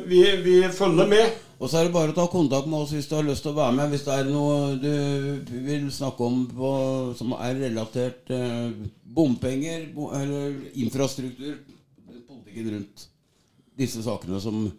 vi, 0.05 0.21
vi 0.45 0.61
følger 0.73 1.09
med. 1.09 1.41
Og 1.61 1.69
så 1.69 1.77
er 1.77 1.87
det 1.87 1.93
bare 1.93 2.13
å 2.13 2.15
ta 2.17 2.23
kontakt 2.29 2.65
med 2.69 2.81
oss 2.81 2.93
hvis 2.95 3.05
du 3.09 3.13
har 3.13 3.25
lyst 3.27 3.45
til 3.45 3.53
å 3.53 3.59
være 3.59 3.75
med. 3.77 3.91
Hvis 3.93 4.05
det 4.07 4.15
er 4.15 4.29
noe 4.29 4.77
du 4.81 5.51
vil 5.65 5.91
snakke 5.93 6.25
om 6.25 6.39
på, 6.49 6.71
som 7.17 7.35
er 7.37 7.59
relatert 7.67 8.31
eh, 8.33 8.71
bompenger 9.17 9.85
bo, 9.93 10.09
eller 10.17 10.55
infrastruktur, 10.81 11.59
politikken 12.51 12.73
rundt 12.73 13.07
disse 13.77 14.03
sakene 14.03 14.39
som, 14.41 14.71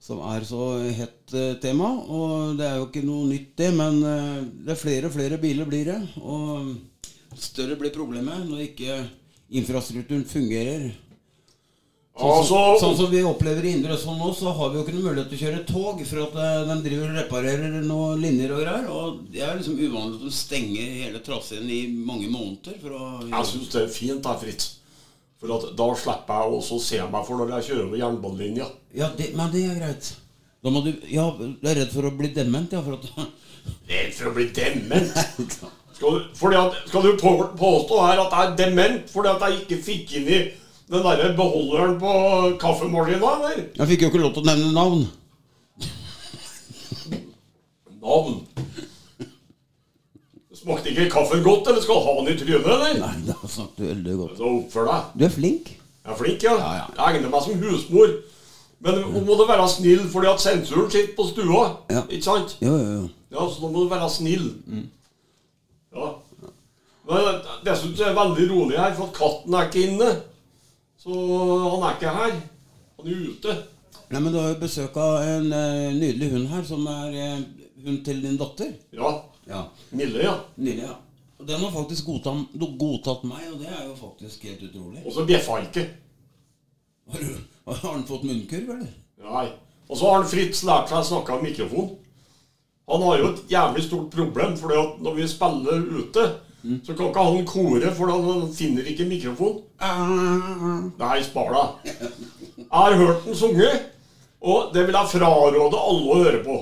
som 0.00 0.20
er 0.32 0.44
så 0.44 0.78
hett 0.96 1.34
eh, 1.34 1.56
tema. 1.60 1.90
Og 2.08 2.56
det 2.58 2.66
er 2.66 2.78
jo 2.78 2.88
ikke 2.88 3.04
noe 3.06 3.28
nytt, 3.28 3.56
det, 3.56 3.72
men 3.74 4.02
eh, 4.02 4.46
det 4.64 4.74
er 4.74 4.80
flere 4.80 5.08
og 5.08 5.14
flere 5.14 5.38
biler 5.38 5.68
blir 5.68 5.84
det. 5.92 6.00
Og 6.20 6.74
større 7.38 7.76
blir 7.78 7.94
problemet 7.94 8.48
når 8.48 8.70
ikke 8.70 9.02
infrastrukturen 9.50 10.24
fungerer. 10.28 10.90
Sånn, 12.18 12.32
Altså, 12.32 12.48
som, 12.50 12.76
sånn 12.80 12.96
som 12.98 13.10
vi 13.12 13.20
opplever 13.22 13.62
i 13.62 13.76
Indre 13.76 13.94
Østfold 13.94 14.18
nå, 14.18 14.32
så 14.34 14.50
har 14.50 14.72
vi 14.72 14.80
jo 14.80 14.80
ikke 14.82 14.94
noen 14.96 15.04
mulighet 15.06 15.28
til 15.30 15.38
å 15.38 15.42
kjøre 15.44 15.60
tog. 15.68 16.00
For 16.08 16.24
at 16.24 16.40
eh, 16.42 16.64
de 16.66 16.78
driver 16.88 17.12
og 17.12 17.20
reparerer 17.20 17.76
noen 17.84 18.24
linjer 18.24 18.56
og 18.56 18.64
greier. 18.64 18.88
Og 18.90 19.20
det 19.30 19.44
er 19.44 19.60
liksom 19.60 19.78
uvanlig 19.78 20.18
at 20.18 20.24
de 20.26 20.34
stenger 20.34 20.96
hele 21.04 21.22
traseen 21.22 21.70
i 21.70 21.84
mange 21.94 22.26
måneder. 22.32 22.80
For 22.82 22.98
å 22.98 23.12
jeg 23.28 23.50
syns 23.52 23.70
det 23.76 23.84
er 23.84 23.94
fint, 24.00 24.24
da, 24.26 24.34
Fritz. 24.40 24.77
For 25.38 25.70
da 25.78 25.88
slipper 25.94 26.40
jeg 26.42 26.54
også 26.58 26.78
å 26.78 26.82
se 26.82 27.02
meg 27.12 27.26
for 27.26 27.38
når 27.38 27.52
jeg 27.56 27.66
kjører 27.68 27.84
over 27.84 28.00
jernbanelinja. 28.00 28.70
Ja, 28.98 29.10
det, 29.18 29.30
men 29.38 29.52
det 29.52 29.64
er 29.68 29.76
greit. 29.78 30.08
Da 30.64 30.72
må 30.74 30.82
du 30.82 30.90
Ja, 31.06 31.28
du 31.38 31.68
er 31.68 31.78
redd 31.78 31.92
for 31.94 32.08
å 32.08 32.14
bli 32.18 32.32
dement, 32.34 32.72
ja? 32.74 32.82
For 32.82 32.98
at 32.98 33.06
Redd 33.88 34.14
for 34.16 34.30
å 34.30 34.34
bli 34.34 34.48
dement. 34.56 35.20
Skal 35.98 36.14
du, 36.14 36.54
at, 36.54 36.76
skal 36.86 37.02
du 37.02 37.16
på, 37.18 37.30
påstå 37.58 37.96
her 38.04 38.20
at 38.22 38.34
jeg 38.36 38.46
er 38.46 38.52
dement 38.60 39.08
fordi 39.10 39.32
at 39.32 39.40
jeg 39.42 39.56
ikke 39.64 39.78
fikk 39.82 40.12
inn 40.20 40.28
i 40.30 40.36
den 40.92 41.02
derre 41.02 41.32
beholderen 41.34 41.96
på 41.98 42.12
kaffemaskina, 42.62 43.32
eller? 43.34 43.64
Jeg 43.74 43.88
fikk 43.90 44.04
jo 44.04 44.10
ikke 44.12 44.20
lov 44.22 44.36
til 44.36 44.44
å 44.44 44.46
nevne 44.46 44.70
navn. 44.76 45.02
Navn. 47.98 48.38
Smakte 50.68 50.90
ikke 50.92 51.08
kaffen 51.08 51.40
godt, 51.40 51.68
eller 51.70 51.80
skal 51.80 51.96
du 51.96 52.04
ha 52.04 52.12
den 52.18 52.26
i 52.28 52.32
trynet, 52.36 52.66
eller? 52.68 52.98
Nei, 53.00 53.20
da 53.24 53.34
du 53.78 53.84
veldig 53.86 54.16
godt. 54.18 54.32
Så 54.36 54.48
oppfør 54.52 54.88
deg. 54.90 55.06
Du 55.14 55.22
er 55.24 55.30
flink. 55.32 55.70
Jeg 55.72 56.12
er 56.12 56.18
flink, 56.18 56.42
ja. 56.44 56.56
Ja, 56.60 56.72
ja. 56.76 56.82
Jeg 56.98 57.14
egner 57.14 57.30
meg 57.32 57.44
som 57.46 57.62
husmor. 57.62 58.10
Men 58.84 58.98
nå 59.00 59.22
må 59.24 59.38
du 59.38 59.46
være 59.48 59.68
snill, 59.72 60.02
fordi 60.12 60.28
at 60.28 60.42
sensuren 60.44 60.90
sitter 60.92 61.14
på 61.16 61.24
stua. 61.30 61.62
Ja. 61.88 62.02
Ikke 62.04 62.26
sant? 62.26 62.52
Jo, 62.60 62.74
jo, 62.76 62.90
jo. 62.98 63.06
Ja, 63.32 63.46
så 63.48 63.62
nå 63.62 63.70
må 63.72 63.86
du 63.86 63.94
være 63.94 64.10
snill. 64.12 64.44
Ja. 65.96 66.10
Men 67.08 67.40
dessuten 67.64 68.04
er 68.04 68.12
det 68.12 68.20
veldig 68.20 68.50
rolig 68.52 68.76
her, 68.76 68.92
for 68.98 69.08
at 69.08 69.16
katten 69.16 69.56
er 69.56 69.70
ikke 69.70 69.86
inne. 69.88 70.12
Så 71.00 71.16
han 71.16 71.88
er 71.88 71.96
ikke 71.96 72.14
her. 72.18 72.36
Han 73.00 73.08
er 73.08 73.24
ute. 73.32 73.56
Nei, 74.12 74.20
men 74.20 74.36
Du 74.36 74.38
har 74.42 74.52
jo 74.52 74.60
besøk 74.60 75.00
av 75.00 75.16
en 75.32 75.48
uh, 75.48 75.88
nydelig 75.96 76.30
hund 76.36 76.52
her, 76.52 76.68
som 76.68 76.84
er 76.92 77.16
uh, 77.16 77.42
hund 77.88 78.04
til 78.04 78.20
din 78.28 78.36
datter. 78.36 78.76
Ja. 78.92 79.16
Ja, 79.48 79.62
Nille, 79.90 80.22
ja. 80.22 80.34
Nille, 80.56 80.82
ja. 80.82 80.96
Og 81.38 81.46
Den 81.46 81.62
har 81.62 81.70
faktisk 81.72 82.08
godtatt, 82.08 82.56
godtatt 82.78 83.22
meg, 83.24 83.44
og 83.52 83.60
det 83.62 83.70
er 83.70 83.84
jo 83.86 83.94
faktisk 83.96 84.42
helt 84.48 84.64
utrolig. 84.68 85.04
Og 85.06 85.14
så 85.14 85.24
bjeffa 85.28 85.56
han 85.56 85.68
ikke. 85.68 85.84
Har, 87.08 87.22
du, 87.22 87.38
har 87.70 87.80
han 87.92 88.04
fått 88.08 88.26
munnkurv, 88.28 88.74
eller? 88.74 88.90
Nei. 89.22 89.46
Og 89.88 89.96
så 89.96 90.08
har 90.08 90.18
han 90.18 90.28
Fritz 90.28 90.64
lært 90.68 90.90
seg 90.90 91.00
å 91.00 91.08
snakke 91.12 91.36
av 91.36 91.46
mikrofon. 91.46 91.94
Han 92.88 93.04
har 93.04 93.20
jo 93.20 93.30
et 93.30 93.40
jævlig 93.52 93.84
stort 93.86 94.10
problem, 94.12 94.56
for 94.60 94.74
når 95.04 95.16
vi 95.16 95.28
spiller 95.30 95.86
ute, 96.00 96.24
så 96.84 96.96
kan 96.96 97.08
ikke 97.08 97.24
han 97.28 97.46
kore, 97.48 97.92
for 97.96 98.12
han 98.12 98.48
finner 98.52 98.88
ikke 98.90 99.06
mikrofon. 99.08 99.60
Nei, 100.98 101.18
spar 101.24 101.54
deg. 101.54 101.92
Jeg 102.58 102.74
har 102.74 102.98
hørt 103.00 103.24
den 103.24 103.38
sunge, 103.38 103.68
og 104.44 104.74
det 104.74 104.82
vil 104.84 104.96
jeg 104.98 105.10
fraråde 105.14 105.78
alle 105.78 106.10
å 106.12 106.18
høre 106.18 106.40
på. 106.44 106.56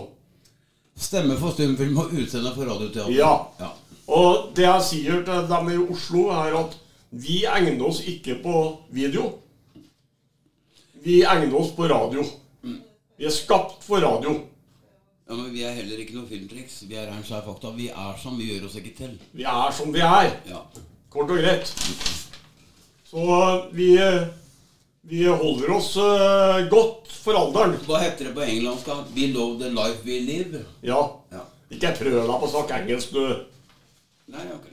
Stemme 0.96 1.36
for 1.36 1.52
stumfilm 1.52 1.98
og 2.00 2.14
utseende 2.16 2.54
for 2.56 2.68
radioteater. 2.68 3.12
Ja. 3.12 3.32
ja. 3.60 3.70
Og 4.06 4.52
det 4.56 4.64
jeg 4.64 4.84
sier 4.86 5.24
til 5.26 5.48
dem 5.50 5.70
i 5.72 5.78
Oslo, 5.82 6.28
er 6.32 6.56
at 6.56 6.76
vi 7.10 7.42
egner 7.48 7.84
oss 7.86 8.00
ikke 8.08 8.38
på 8.42 8.62
video. 8.94 9.28
Vi 11.04 11.20
egner 11.22 11.54
oss 11.58 11.72
på 11.76 11.88
radio. 11.90 12.24
Vi 13.16 13.24
er 13.24 13.32
skapt 13.32 13.84
for 13.84 14.02
radio. 14.04 14.34
Ja, 15.28 15.34
Men 15.34 15.52
vi 15.52 15.62
er 15.66 15.74
heller 15.74 15.98
ikke 15.98 16.14
noe 16.14 16.28
filmtriks. 16.28 16.82
Vi 16.86 16.96
er 16.98 17.10
skjær 17.24 17.44
fakta. 17.46 17.72
Vi 17.74 17.88
er 17.90 18.18
som 18.22 18.36
vi 18.38 18.50
gjør 18.52 18.68
oss 18.68 18.76
ikke 18.78 18.94
til. 18.96 19.14
Vi 19.34 19.46
er 19.48 19.72
som 19.74 19.92
vi 19.94 20.02
er. 20.04 20.30
Ja. 20.46 20.60
Kort 21.10 21.30
og 21.30 21.40
greit. 21.40 21.72
Så 23.06 23.24
vi, 23.72 23.88
vi 25.08 25.24
holder 25.28 25.70
oss 25.76 25.92
uh, 25.96 26.62
godt 26.70 27.12
for 27.22 27.38
alderen. 27.38 27.76
Hva 27.86 28.00
heter 28.02 28.28
det 28.28 28.34
på 28.34 28.42
engelsk? 28.46 28.86
da? 28.88 28.96
We 29.14 29.28
love 29.34 29.58
the 29.60 29.70
life 29.70 30.02
we 30.06 30.20
live. 30.26 30.64
Ja. 30.82 31.00
Ja. 31.32 31.44
Ikke 31.70 31.92
prøv 31.98 32.16
deg 32.20 32.32
på 32.32 32.46
å 32.48 32.50
snakke 32.52 32.80
engelsk, 32.82 33.12
du. 33.14 33.44
Nei, 34.34 34.42
akkurat. 34.46 34.72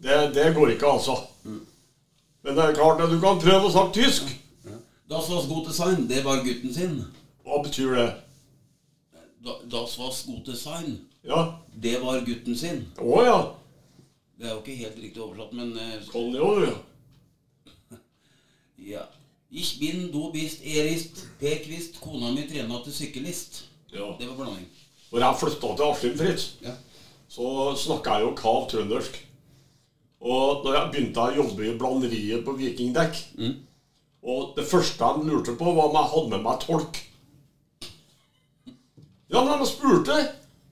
Det, 0.00 0.18
det 0.34 0.48
går 0.56 0.70
ikke, 0.74 0.86
altså. 0.96 1.16
Men 1.44 2.56
det 2.56 2.64
er 2.64 2.74
klart 2.78 3.02
at 3.04 3.10
du 3.12 3.18
kan 3.20 3.40
prøve 3.42 3.68
å 3.68 3.72
snakke 3.74 3.98
tysk. 4.00 4.30
Das 5.10 5.26
was 5.28 5.48
gute 5.50 5.72
sein, 5.74 6.06
det 6.08 6.22
var 6.24 6.40
gutten 6.46 6.72
sin. 6.74 7.00
Hva 7.44 7.58
betyr 7.64 7.96
det? 7.98 8.08
Da- 9.44 9.58
Das 9.72 9.96
was 9.98 10.22
gute 10.28 10.54
sein, 10.56 11.00
Ja. 11.26 11.58
det 11.74 11.98
var 12.02 12.20
gutten 12.26 12.56
sin. 12.56 12.86
Å 12.98 13.24
ja. 13.26 13.38
Det 14.38 14.46
er 14.46 14.54
jo 14.54 14.60
ikke 14.62 14.76
helt 14.78 14.96
riktig 15.02 15.20
oversatt, 15.22 15.52
men 15.52 15.74
eh, 15.76 15.98
Sånn, 16.06 16.30
jo, 16.38 16.52
du. 16.62 16.70
Ja. 18.80 19.06
Ich 19.50 19.80
bin, 19.80 20.12
du 20.12 20.30
bist, 20.32 20.60
erist, 20.62 21.24
pekvist, 21.40 21.96
kona 22.00 22.30
mi 22.32 22.44
trena 22.46 22.78
til 22.84 22.92
sykkelist. 22.94 23.64
Ja. 23.90 24.12
Det 24.18 24.28
var 24.28 24.36
blanding. 24.44 24.68
Når 25.10 25.24
jeg 25.24 25.38
flytta 25.40 25.72
til 25.76 25.84
Askim, 25.88 26.14
Fritz, 26.18 26.44
Ja. 26.62 26.74
så 27.28 27.74
snakka 27.76 28.14
jeg 28.18 28.28
jo 28.28 28.34
kav 28.38 28.68
trøndersk. 28.70 29.18
Og 30.20 30.62
når 30.64 30.74
jeg 30.76 30.90
begynte 30.92 31.24
å 31.24 31.34
jobbe 31.34 31.66
i 31.66 31.76
blanderiet 31.78 32.44
på 32.44 32.52
Vikingdekk 32.52 33.16
Og 34.22 34.52
det 34.56 34.66
første 34.68 34.98
de 35.16 35.24
lurte 35.30 35.54
på, 35.56 35.64
var 35.74 35.88
om 35.88 35.94
jeg 35.96 36.10
hadde 36.12 36.30
med 36.30 36.42
meg 36.44 36.58
tolk. 36.60 36.98
Ja, 39.32 39.44
men 39.44 39.58
de 39.62 39.66
spurte 39.66 40.16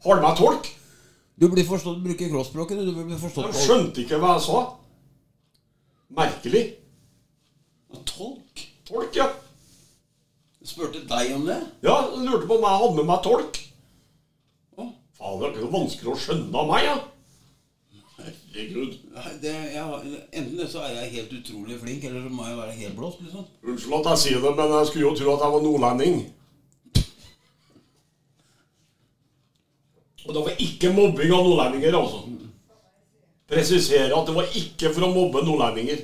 har 0.05 0.15
du 0.19 0.21
med 0.23 0.37
tolk. 0.37 0.69
Du 1.39 1.49
blir 1.49 1.65
forstått, 1.65 2.03
bruker 2.05 2.29
kroppsspråket, 2.29 2.83
du 2.85 2.93
blir 3.07 3.19
forstått 3.19 3.53
på 3.55 3.63
skjønte 3.65 4.03
ikke 4.03 4.19
hva 4.21 4.35
jeg 4.37 4.45
sa. 4.49 4.63
Merkelig. 6.19 6.63
Tolk? 8.05 8.65
Tolk, 8.89 9.17
ja. 9.17 9.29
Spurte 10.65 11.01
deg 11.09 11.31
om 11.37 11.47
det? 11.49 11.59
Ja, 11.87 12.01
lurte 12.17 12.47
på 12.49 12.59
om 12.59 12.67
jeg 12.67 12.81
hadde 12.83 12.97
med 12.99 13.07
meg 13.09 13.23
tolk. 13.25 13.61
Å, 14.77 14.89
Faen, 15.17 15.39
det 15.39 15.47
er 15.47 15.53
ikke 15.55 15.63
så 15.65 15.71
vanskelig 15.73 16.13
å 16.13 16.19
skjønne 16.25 16.61
av 16.63 16.73
meg, 16.73 16.89
ja. 16.89 16.97
Herregud. 18.19 18.97
det, 19.41 19.53
jeg, 19.73 20.17
enten 20.41 20.69
så 20.69 20.83
er 20.83 20.97
jeg 20.97 21.13
helt 21.15 21.37
utrolig 21.39 21.79
flink, 21.79 22.05
eller 22.05 22.27
så 22.27 22.33
må 22.35 22.49
jeg 22.49 22.59
være 22.59 22.75
helt 22.81 22.99
blåst, 22.99 23.23
liksom. 23.23 23.47
Unnskyld 23.63 23.97
at 24.01 24.11
jeg 24.13 24.23
sier 24.25 24.43
det, 24.45 24.53
men 24.59 24.75
jeg 24.75 24.91
skulle 24.91 25.07
jo 25.07 25.15
tro 25.21 25.37
at 25.37 25.47
jeg 25.47 25.55
var 25.55 25.65
nordlending. 25.65 26.21
Og 30.27 30.35
det 30.35 30.45
var 30.45 30.63
ikke 30.67 30.93
mobbing 30.93 31.33
av 31.33 31.47
nordlendinger, 31.47 31.97
altså. 32.03 32.25
Presisere 33.49 34.13
at 34.13 34.29
det 34.29 34.37
var 34.37 34.57
ikke 34.61 34.93
for 34.93 35.07
å 35.07 35.15
mobbe 35.15 35.47
nordlendinger. 35.47 36.03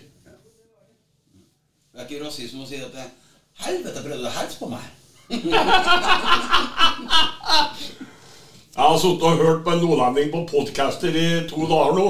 Det 1.95 2.03
er 2.03 2.09
ikke 2.09 2.25
rasisme 2.25 2.65
å 2.65 2.67
si 2.67 2.75
at 2.83 2.91
det, 2.91 3.05
Helvete, 3.63 4.01
prøvde 4.03 4.25
du 4.27 4.31
helse 4.35 4.59
på 4.59 4.67
meg? 4.67 4.83
Jeg 8.75 8.83
har 8.83 8.97
sittet 8.99 9.23
og 9.29 9.39
hørt 9.39 9.61
på 9.63 9.71
en 9.71 9.79
nordlending 9.85 10.33
på 10.33 10.41
podcaster 10.51 11.15
i 11.15 11.27
to 11.47 11.69
dager 11.71 11.95
nå. 11.95 12.07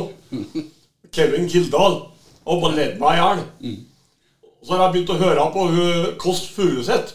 Kevin 1.12 1.44
Kildahl. 1.52 1.98
Og 2.48 2.62
bare 2.62 2.78
ledd 2.78 2.96
meg 3.02 3.12
i 3.12 3.20
hjel. 3.20 3.42
Så 4.64 4.72
har 4.72 4.86
jeg 4.86 4.94
begynt 4.94 5.12
å 5.12 5.18
høre 5.20 5.44
på 5.52 5.66
hun 5.74 6.16
Kåss 6.20 6.40
Furuseth. 6.54 7.12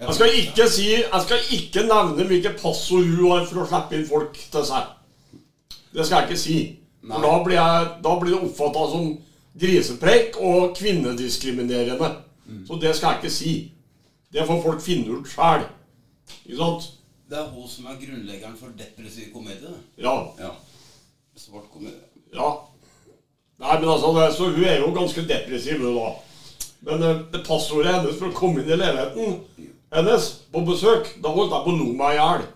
Jeg 0.00 0.16
skal 0.16 0.40
ikke 0.40 0.64
si 0.72 0.88
Jeg 0.94 1.22
skal 1.26 1.52
ikke 1.58 1.84
nevne 1.88 2.24
hvilke 2.28 2.56
passord 2.56 3.04
hun 3.04 3.30
har 3.34 3.44
for 3.48 3.66
å 3.66 3.68
slippe 3.68 4.00
inn 4.00 4.08
folk 4.08 4.32
til 4.56 4.64
seg. 4.72 4.82
Det 5.92 6.08
skal 6.08 6.22
jeg 6.22 6.30
ikke 6.30 6.40
si. 6.40 6.58
For 7.04 7.20
da 7.28 7.36
blir, 7.44 7.60
jeg, 7.60 7.94
da 8.08 8.16
blir 8.20 8.32
det 8.32 8.44
oppfatta 8.48 8.88
som 8.96 9.12
grisepreik 9.60 10.36
og 10.40 10.76
kvinnediskriminerende. 10.76 12.10
Så 12.66 12.78
det 12.82 12.92
skal 12.96 13.14
jeg 13.14 13.24
ikke 13.24 13.34
si. 13.34 13.54
Det 14.32 14.46
får 14.46 14.62
folk 14.62 14.82
finne 14.82 15.16
ut 15.16 15.28
sjæl. 15.30 15.66
Ikke 16.44 16.58
sant? 16.60 16.90
Det 17.30 17.38
er 17.38 17.48
hun 17.50 17.68
som 17.68 17.86
er 17.90 17.98
grunnleggeren 17.98 18.56
for 18.58 18.74
depressiv 18.78 19.32
komedie. 19.34 19.72
Ja. 19.98 20.14
Ja. 20.38 20.52
Svart 21.36 21.70
komedie. 21.72 22.04
Ja. 22.34 22.50
Nei, 23.58 23.78
men 23.80 23.88
altså, 23.88 24.12
det, 24.14 24.34
så 24.36 24.50
hun 24.52 24.64
er 24.64 24.78
jo 24.78 24.92
ganske 24.94 25.24
depressiv, 25.26 25.80
hun 25.82 25.96
da. 25.96 26.12
Men 26.86 27.02
eh, 27.02 27.22
det 27.32 27.46
passordet 27.46 27.94
hennes 27.94 28.18
for 28.18 28.30
å 28.30 28.36
komme 28.36 28.62
inn 28.62 28.70
i 28.70 28.78
leiligheten 28.78 29.40
hennes 29.96 30.28
på 30.52 30.62
besøk, 30.66 31.08
da 31.22 31.32
holdt 31.32 31.54
jeg 31.54 31.64
på 31.64 31.72
å 31.72 31.78
lo 31.78 31.88
meg 31.96 32.14
i 32.14 32.20
hjel. 32.20 32.46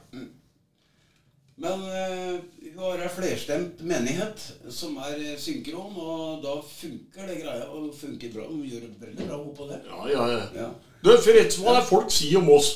Men 1.61 1.85
eh, 1.95 2.37
vi 2.81 2.91
er 2.97 3.03
ei 3.05 3.11
flerstemt 3.13 3.81
menighet 3.87 4.43
som 4.73 4.97
er 5.05 5.19
eh, 5.21 5.37
synkron, 5.41 5.97
og 6.01 6.41
da 6.45 6.55
funker 6.65 7.27
det 7.29 7.41
greia. 7.43 7.67
Og 7.71 7.91
funker 7.97 8.33
bra. 8.35 8.47
Vi 8.53 8.71
gjør 8.73 8.87
det 8.87 9.03
veldig 9.07 9.27
bra 9.29 9.41
på 9.59 9.67
det. 9.71 9.81
Ja, 9.89 10.01
ja, 10.13 10.29
ja. 10.33 10.41
Ja. 10.63 10.69
Du, 11.05 11.11
Fritz, 11.25 11.59
hva 11.61 11.79
er 11.79 11.87
folk 11.89 12.11
sier 12.13 12.41
om 12.41 12.49
oss? 12.57 12.71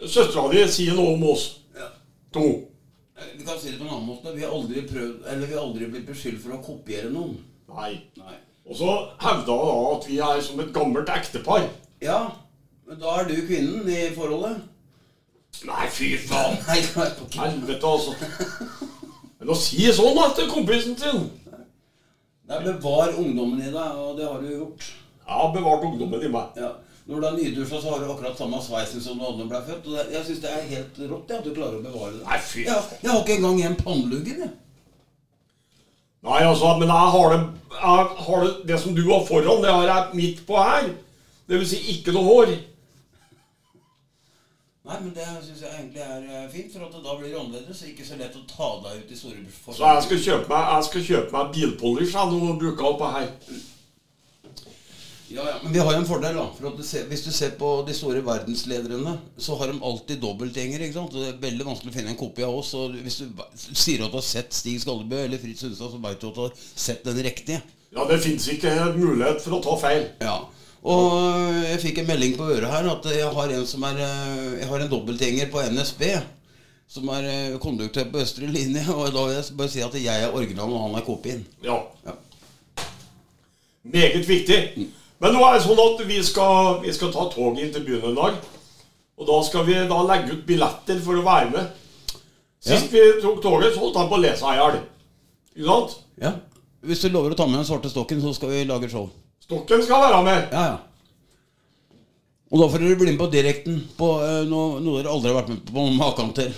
Søstera 0.00 0.48
di 0.52 0.62
sier 0.72 0.96
noe 0.96 1.14
om 1.16 1.24
oss. 1.32 1.46
Ja. 1.76 1.90
To. 2.36 2.44
Eh, 3.18 3.32
Vi 3.38 3.44
kan 3.46 3.58
si 3.60 3.70
det 3.72 3.78
på 3.78 3.84
en 3.86 3.94
annen 3.94 4.08
måte. 4.08 4.34
Vi 4.36 4.42
har 4.46 4.54
aldri 4.56 4.82
prøvd 4.88 5.26
Eller 5.28 5.46
vi 5.46 5.54
har 5.58 5.64
aldri 5.66 5.90
blitt 5.92 6.06
beskyldt 6.08 6.42
for 6.44 6.56
å 6.56 6.62
kopiere 6.64 7.10
noen. 7.12 7.36
Nei. 7.70 7.92
Nei. 8.18 8.36
Og 8.70 8.76
så 8.78 8.90
hevda 9.22 9.54
da 9.56 9.76
at 9.94 10.06
vi 10.08 10.18
er 10.22 10.40
som 10.46 10.60
et 10.62 10.72
gammelt 10.74 11.08
ektepar. 11.10 11.66
Ja, 12.02 12.20
men 12.86 12.98
da 13.00 13.16
er 13.20 13.28
du 13.28 13.34
kvinnen 13.46 13.88
i 13.90 14.08
forholdet. 14.14 14.62
Nei, 15.68 15.88
fy 15.92 16.14
faen. 16.16 16.56
Nei, 16.66 16.80
Helvete, 17.36 17.86
altså. 17.86 18.14
Men 19.40 19.52
å 19.52 19.56
si 19.56 19.88
sånn 19.92 20.16
da 20.16 20.30
til 20.36 20.48
kompisen 20.52 20.96
sin 21.00 21.26
Nei, 22.50 22.60
Bevar 22.64 23.12
ungdommen 23.14 23.60
i 23.62 23.70
deg, 23.70 23.98
og 24.00 24.16
det 24.18 24.26
har 24.26 24.40
du 24.42 24.48
gjort. 24.50 24.86
Jeg 25.20 25.36
har 25.38 25.52
bevart 25.54 25.84
ungdommen 25.86 26.24
i 26.26 26.30
meg. 26.32 26.56
Ja. 26.58 26.72
Når 27.06 27.20
du 27.20 27.26
er 27.26 27.36
nydusja, 27.36 27.78
så 27.82 27.92
har 27.92 28.00
du 28.02 28.08
akkurat 28.10 28.38
samme 28.38 28.58
sveisen 28.62 29.02
som 29.02 29.20
da 29.20 29.30
du 29.34 29.44
ble 29.50 29.60
født. 29.66 29.86
Og 29.86 29.94
det, 29.94 30.06
jeg 30.14 30.26
syns 30.26 30.40
det 30.42 30.50
er 30.50 30.66
helt 30.72 30.98
rått 31.10 31.30
at 31.36 31.46
du 31.46 31.52
klarer 31.54 31.78
å 31.78 31.84
bevare 31.84 32.16
det. 32.16 32.24
Nei, 32.26 32.40
fy 32.42 32.64
Jeg, 32.66 32.98
jeg 33.02 33.10
har 33.12 33.22
ikke 33.22 33.36
engang 33.38 33.60
igjen 33.60 33.78
panneluggen, 33.78 34.42
jeg. 34.44 34.50
Nei, 36.26 36.40
altså, 36.44 36.74
men 36.80 36.90
jeg 36.92 37.12
har, 37.14 37.32
det, 37.32 37.76
jeg 37.80 38.08
har 38.26 38.42
det 38.44 38.50
Det 38.68 38.80
som 38.82 38.96
du 38.98 39.04
har 39.08 39.22
foran, 39.24 39.62
det 39.64 39.72
har 39.72 39.86
jeg 39.88 40.18
midt 40.18 40.42
på 40.48 40.58
her. 40.58 40.90
Det 41.48 41.62
vil 41.62 41.70
si 41.70 41.80
ikke 41.94 42.14
noe 42.14 42.26
hår. 42.26 42.52
Nei, 44.90 44.96
men 45.04 45.10
det 45.14 45.24
syns 45.44 45.60
jeg 45.62 45.70
egentlig 45.70 46.00
er 46.02 46.22
eh, 46.26 46.46
fint, 46.50 46.72
for 46.74 46.82
at 46.88 46.94
da 46.98 47.12
blir 47.14 47.28
det 47.30 47.38
annerledes. 47.38 47.82
Ikke 47.86 48.06
så 48.06 48.16
lett 48.18 48.34
å 48.34 48.46
ta 48.50 48.70
deg 48.88 49.04
ut 49.04 49.12
i 49.14 49.18
store 49.18 49.42
forhold. 49.54 49.76
Så 49.78 49.90
jeg 49.90 50.06
skal 50.06 50.24
kjøpe 50.24 50.50
meg, 50.50 50.70
jeg 50.74 50.88
skal 50.88 51.04
kjøpe 51.08 51.36
meg 51.36 51.52
bilpolish 51.54 52.16
jeg, 52.16 52.32
nå 52.32 52.48
og 52.48 52.58
bruke 52.64 52.88
oppå 52.88 53.12
her. 53.14 53.30
Ja, 55.30 55.44
ja, 55.46 55.54
Men 55.62 55.72
vi 55.72 55.78
har 55.78 55.92
jo 55.94 56.00
en 56.00 56.08
fordel, 56.08 56.34
da. 56.40 56.48
For 56.56 56.72
at 56.72 56.78
du 56.80 56.82
ser, 56.82 57.06
hvis 57.06 57.22
du 57.22 57.30
ser 57.30 57.54
på 57.58 57.68
de 57.86 57.94
store 57.94 58.24
verdenslederne, 58.26 59.12
så 59.38 59.54
har 59.60 59.70
de 59.70 59.78
alltid 59.78 60.18
dobbeltgjenger. 60.24 60.82
ikke 60.82 60.96
sant? 60.96 61.14
Det 61.14 61.28
er 61.28 61.42
veldig 61.44 61.68
vanskelig 61.68 61.92
å 61.92 61.98
finne 62.00 62.10
en 62.16 62.18
kopi 62.18 62.42
av 62.42 62.56
oss. 62.58 62.72
Og 62.74 62.96
hvis 62.98 63.20
du 63.22 63.44
sier 63.54 64.02
at 64.02 64.10
du 64.10 64.18
har 64.18 64.26
sett 64.26 64.56
Stig 64.58 64.82
Skallebø 64.82 65.22
eller 65.28 65.38
Fritz 65.38 65.62
Hundstad, 65.62 65.94
så 65.94 66.02
veit 66.02 66.18
du 66.18 66.32
at 66.32 66.40
du 66.40 66.42
har 66.48 66.56
sett 66.58 67.06
den 67.06 67.22
riktige. 67.22 67.62
Ja, 67.94 68.08
det 68.10 68.18
fins 68.24 68.48
ikke 68.50 68.74
mulighet 68.96 69.38
for 69.44 69.60
å 69.60 69.62
ta 69.62 69.76
feil. 69.78 70.08
Ja, 70.18 70.40
Og 70.80 71.64
jeg 71.66 71.80
fikk 71.82 71.98
en 72.00 72.08
melding 72.08 72.36
på 72.38 72.46
øret 72.48 72.70
her 72.72 72.86
at 72.88 73.08
jeg 73.12 73.32
har 73.36 73.50
en 73.52 73.66
som 73.68 73.82
er 73.84 73.98
øh, 74.00 74.60
Jeg 74.60 74.68
har 74.68 74.80
en 74.80 74.90
dobbeltgjenger 74.90 75.50
på 75.52 75.64
NSB. 75.72 76.02
Som 76.88 77.08
er 77.08 77.26
øh, 77.28 77.58
konduktør 77.60 78.08
på 78.12 78.18
østre 78.18 78.46
linje. 78.46 78.86
Og 78.94 79.12
da 79.12 79.24
vil 79.26 79.34
jeg 79.34 79.44
bare 79.58 79.68
si 79.68 79.84
at 79.84 79.98
jeg 80.04 80.22
er 80.22 80.32
originalen, 80.34 80.72
og 80.72 80.88
han 80.88 80.96
er 80.96 81.06
kopien. 81.06 81.44
Ja. 81.64 81.76
Ja. 82.06 82.16
Meget 83.82 84.28
viktig. 84.28 84.88
Men 85.20 85.36
nå 85.36 85.44
er 85.44 85.58
det 85.58 85.66
sånn 85.66 85.80
at 85.84 86.00
vi 86.08 86.22
skal, 86.24 86.80
vi 86.80 86.92
skal 86.96 87.12
ta 87.12 87.26
toget 87.28 87.60
inn 87.60 87.72
til 87.74 87.84
byen 87.84 88.10
en 88.10 88.16
dag. 88.16 88.40
Og 89.20 89.28
da 89.28 89.40
skal 89.44 89.66
vi 89.68 89.76
da 89.88 90.02
legge 90.08 90.32
ut 90.32 90.46
billetter 90.48 91.00
for 91.04 91.20
å 91.20 91.24
være 91.26 91.50
med. 91.52 91.80
Sist 92.64 92.92
vi 92.92 93.02
tok 93.20 93.42
toget, 93.44 93.74
så 93.74 93.82
holdt 93.84 93.98
han 94.00 94.08
på 94.08 94.16
å 94.16 94.22
lese 94.22 94.40
seg 94.40 94.56
i 94.56 94.60
hjel. 94.60 94.78
Ikke 95.56 95.68
sant? 95.68 95.98
Ja. 96.20 96.32
Hvis 96.88 97.04
du 97.04 97.10
lover 97.12 97.34
å 97.34 97.36
ta 97.36 97.44
med 97.48 97.60
den 97.60 97.68
svarte 97.68 97.92
stokken, 97.92 98.20
så 98.24 98.32
skal 98.36 98.52
vi 98.54 98.64
lage 98.68 98.88
show. 98.92 99.10
Stokken 99.50 99.82
skal 99.82 100.04
være 100.04 100.22
med. 100.22 100.42
Ja, 100.52 100.62
ja. 100.62 100.76
Og 102.50 102.60
da 102.60 102.66
får 102.70 102.82
dere 102.82 102.98
bli 102.98 103.10
med 103.10 103.18
på 103.18 103.26
direkten 103.32 103.80
på 103.98 104.10
øh, 104.22 104.44
noe, 104.46 104.78
noe 104.82 105.00
dere 105.00 105.10
aldri 105.10 105.30
har 105.30 105.40
vært 105.40 105.50
med 105.50 105.64
på 105.66 105.86
maken 105.98 106.30
til. 106.36 106.52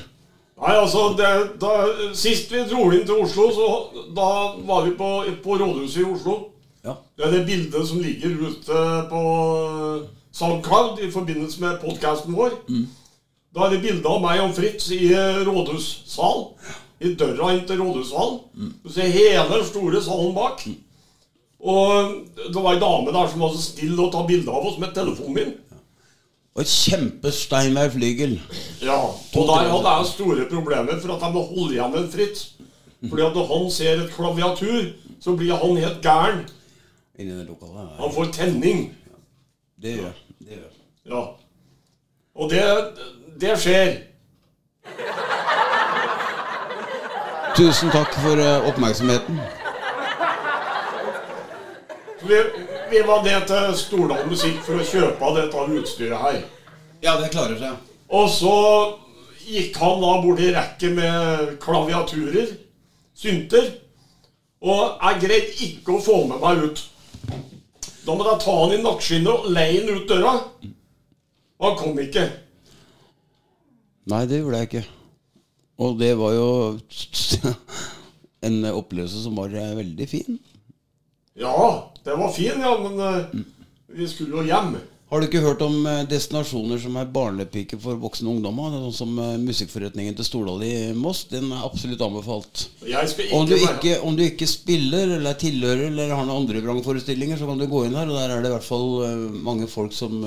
Nei, 0.60 0.74
altså, 0.76 1.06
det, 1.16 1.30
da, 1.60 1.70
Sist 2.16 2.52
vi 2.52 2.66
dro 2.68 2.90
inn 2.92 3.06
til 3.08 3.24
Oslo, 3.24 3.48
så 3.56 3.70
da 4.12 4.28
var 4.68 4.84
vi 4.84 4.92
på, 5.00 5.08
på 5.44 5.56
rådhuset 5.62 6.02
i 6.04 6.06
Oslo. 6.10 6.36
Ja. 6.84 6.98
Det 7.16 7.26
er 7.26 7.34
det 7.38 7.42
bildet 7.48 7.88
som 7.88 8.04
ligger 8.04 8.36
ute 8.44 8.84
på 9.08 9.24
SoundCloud 10.36 11.00
i 11.00 11.10
forbindelse 11.16 11.64
med 11.64 11.80
podkasten 11.80 12.36
vår. 12.36 12.60
Da 13.56 13.66
er 13.66 13.74
det 13.74 13.82
bilde 13.88 14.08
av 14.08 14.20
meg 14.20 14.44
og 14.44 14.52
Fritz 14.56 14.92
i 14.92 15.14
rådhussal. 15.48 16.48
I 17.02 17.16
døra 17.18 17.54
inn 17.56 17.64
til 17.68 17.80
rådhussalen. 17.80 18.40
Du 18.84 18.92
ser 18.92 19.12
hele 19.16 19.48
den 19.48 19.68
store 19.72 20.04
salen 20.04 20.36
bak. 20.36 20.68
Og 21.62 22.14
det 22.48 22.58
var 22.58 22.74
ei 22.74 22.80
dame 22.80 23.12
der 23.14 23.28
som 23.30 23.44
var 23.44 23.52
så 23.54 23.62
snill 23.62 24.00
å 24.02 24.10
ta 24.10 24.24
bilde 24.26 24.50
av 24.50 24.66
oss 24.66 24.80
med 24.82 24.94
telefonen 24.96 25.36
min. 25.36 25.52
Og 26.52 26.64
et 26.64 26.68
flygel. 27.94 28.34
Ja, 28.82 28.98
og 29.08 29.46
der 29.48 29.70
hadde 29.70 29.92
jeg 29.98 30.10
store 30.10 30.48
problemer 30.50 30.98
for 31.00 31.14
at 31.14 31.22
jeg 31.22 31.36
må 31.36 31.44
holde 31.46 31.76
igjen 31.78 31.94
en 31.96 32.10
Fritz. 32.12 32.42
Fordi 33.08 33.22
at 33.22 33.38
når 33.38 33.46
han 33.50 33.70
ser 33.70 34.02
et 34.02 34.12
klaviatur, 34.14 34.90
så 35.20 35.36
blir 35.36 35.54
han 35.54 35.76
helt 35.76 36.02
gæren. 36.02 36.44
Han 37.98 38.12
får 38.14 38.32
tenning. 38.32 38.84
Det 39.82 39.96
gjør. 39.96 40.12
Det 40.38 40.58
gjør. 40.58 40.76
Ja. 41.06 41.22
Og 42.34 42.50
det, 42.50 42.62
det 43.40 43.56
skjer. 43.58 43.96
Tusen 47.56 47.90
takk 47.90 48.14
for 48.20 48.38
øh, 48.40 48.68
oppmerksomheten. 48.68 49.40
Vi, 52.22 52.38
vi 52.90 53.02
var 53.06 53.22
ned 53.24 53.46
til 53.50 53.72
Stordal 53.78 54.28
Musikk 54.30 54.60
for 54.62 54.78
å 54.78 54.86
kjøpe 54.86 55.26
av 55.26 55.38
dette 55.40 55.62
utstyret 55.78 56.22
her. 56.22 56.42
Ja, 57.02 57.16
det 57.18 57.32
klarer 57.34 57.58
seg. 57.58 57.88
Og 58.14 58.28
så 58.30 58.52
gikk 59.42 59.78
han 59.82 60.02
da 60.04 60.12
bort 60.22 60.42
i 60.42 60.52
rekke 60.54 60.92
med 60.94 61.56
klaviaturer, 61.62 62.52
synter. 63.18 63.72
Og 64.62 65.02
jeg 65.02 65.22
greide 65.24 65.56
ikke 65.66 65.96
å 65.96 66.04
få 66.04 66.20
med 66.30 66.38
meg 66.44 66.62
ut. 66.62 66.84
Da 68.06 68.14
måtte 68.14 68.36
jeg 68.36 68.44
ta 68.44 68.54
han 68.60 68.76
i 68.76 68.80
nakkeskinnet 68.84 69.32
og 69.32 69.50
leie 69.56 69.80
han 69.80 69.90
ut 69.90 70.06
døra. 70.10 70.36
Og 71.58 71.68
han 71.68 71.78
kom 71.80 71.98
ikke. 72.02 72.28
Nei, 74.10 74.22
det 74.30 74.42
gjorde 74.42 74.62
jeg 74.62 74.70
ikke. 74.70 74.86
Og 75.82 75.98
det 75.98 76.14
var 76.18 76.38
jo 76.38 76.48
en 78.46 78.62
opplevelse 78.70 79.26
som 79.26 79.38
var 79.38 79.54
eh, 79.58 79.74
veldig 79.78 80.10
fin. 80.10 80.38
Ja, 81.34 81.92
det 82.04 82.14
var 82.14 82.32
fin, 82.32 82.60
ja, 82.60 82.78
men 82.82 83.00
eh, 83.00 83.24
vi 83.86 84.08
skulle 84.08 84.42
jo 84.42 84.48
hjem. 84.48 84.74
Har 85.12 85.20
du 85.20 85.26
ikke 85.26 85.42
hørt 85.44 85.62
om 85.64 85.86
eh, 85.88 86.02
destinasjoner 86.08 86.80
som 86.80 86.96
er 87.00 87.08
barnepike 87.12 87.78
for 87.80 88.00
voksne 88.00 88.30
ungdommer? 88.32 88.74
Sånn 88.86 88.96
som 88.96 89.20
eh, 89.20 89.38
Musikkforretningen 89.40 90.16
til 90.18 90.28
Stordal 90.28 90.64
i 90.66 90.72
Moss. 90.96 91.24
Den 91.32 91.48
er 91.52 91.64
absolutt 91.64 92.04
anbefalt. 92.04 92.66
Om 93.32 93.48
du, 93.48 93.56
ikke 93.56 93.98
om 94.04 94.16
du 94.16 94.26
ikke 94.26 94.48
spiller 94.48 95.16
eller 95.16 95.32
er 95.32 95.40
tilhører 95.40 95.86
eller 95.88 96.12
har 96.12 96.28
noen 96.28 96.42
andre 96.44 96.64
vrangforestillinger, 96.64 97.40
så 97.40 97.48
kan 97.48 97.60
du 97.60 97.68
gå 97.70 97.86
inn 97.88 97.96
her, 97.96 98.12
og 98.12 98.20
der 98.20 98.36
er 98.36 98.44
det 98.44 98.52
i 98.52 98.56
hvert 98.56 98.68
fall 98.68 98.88
mange 99.44 99.68
folk 99.72 99.96
som 99.96 100.20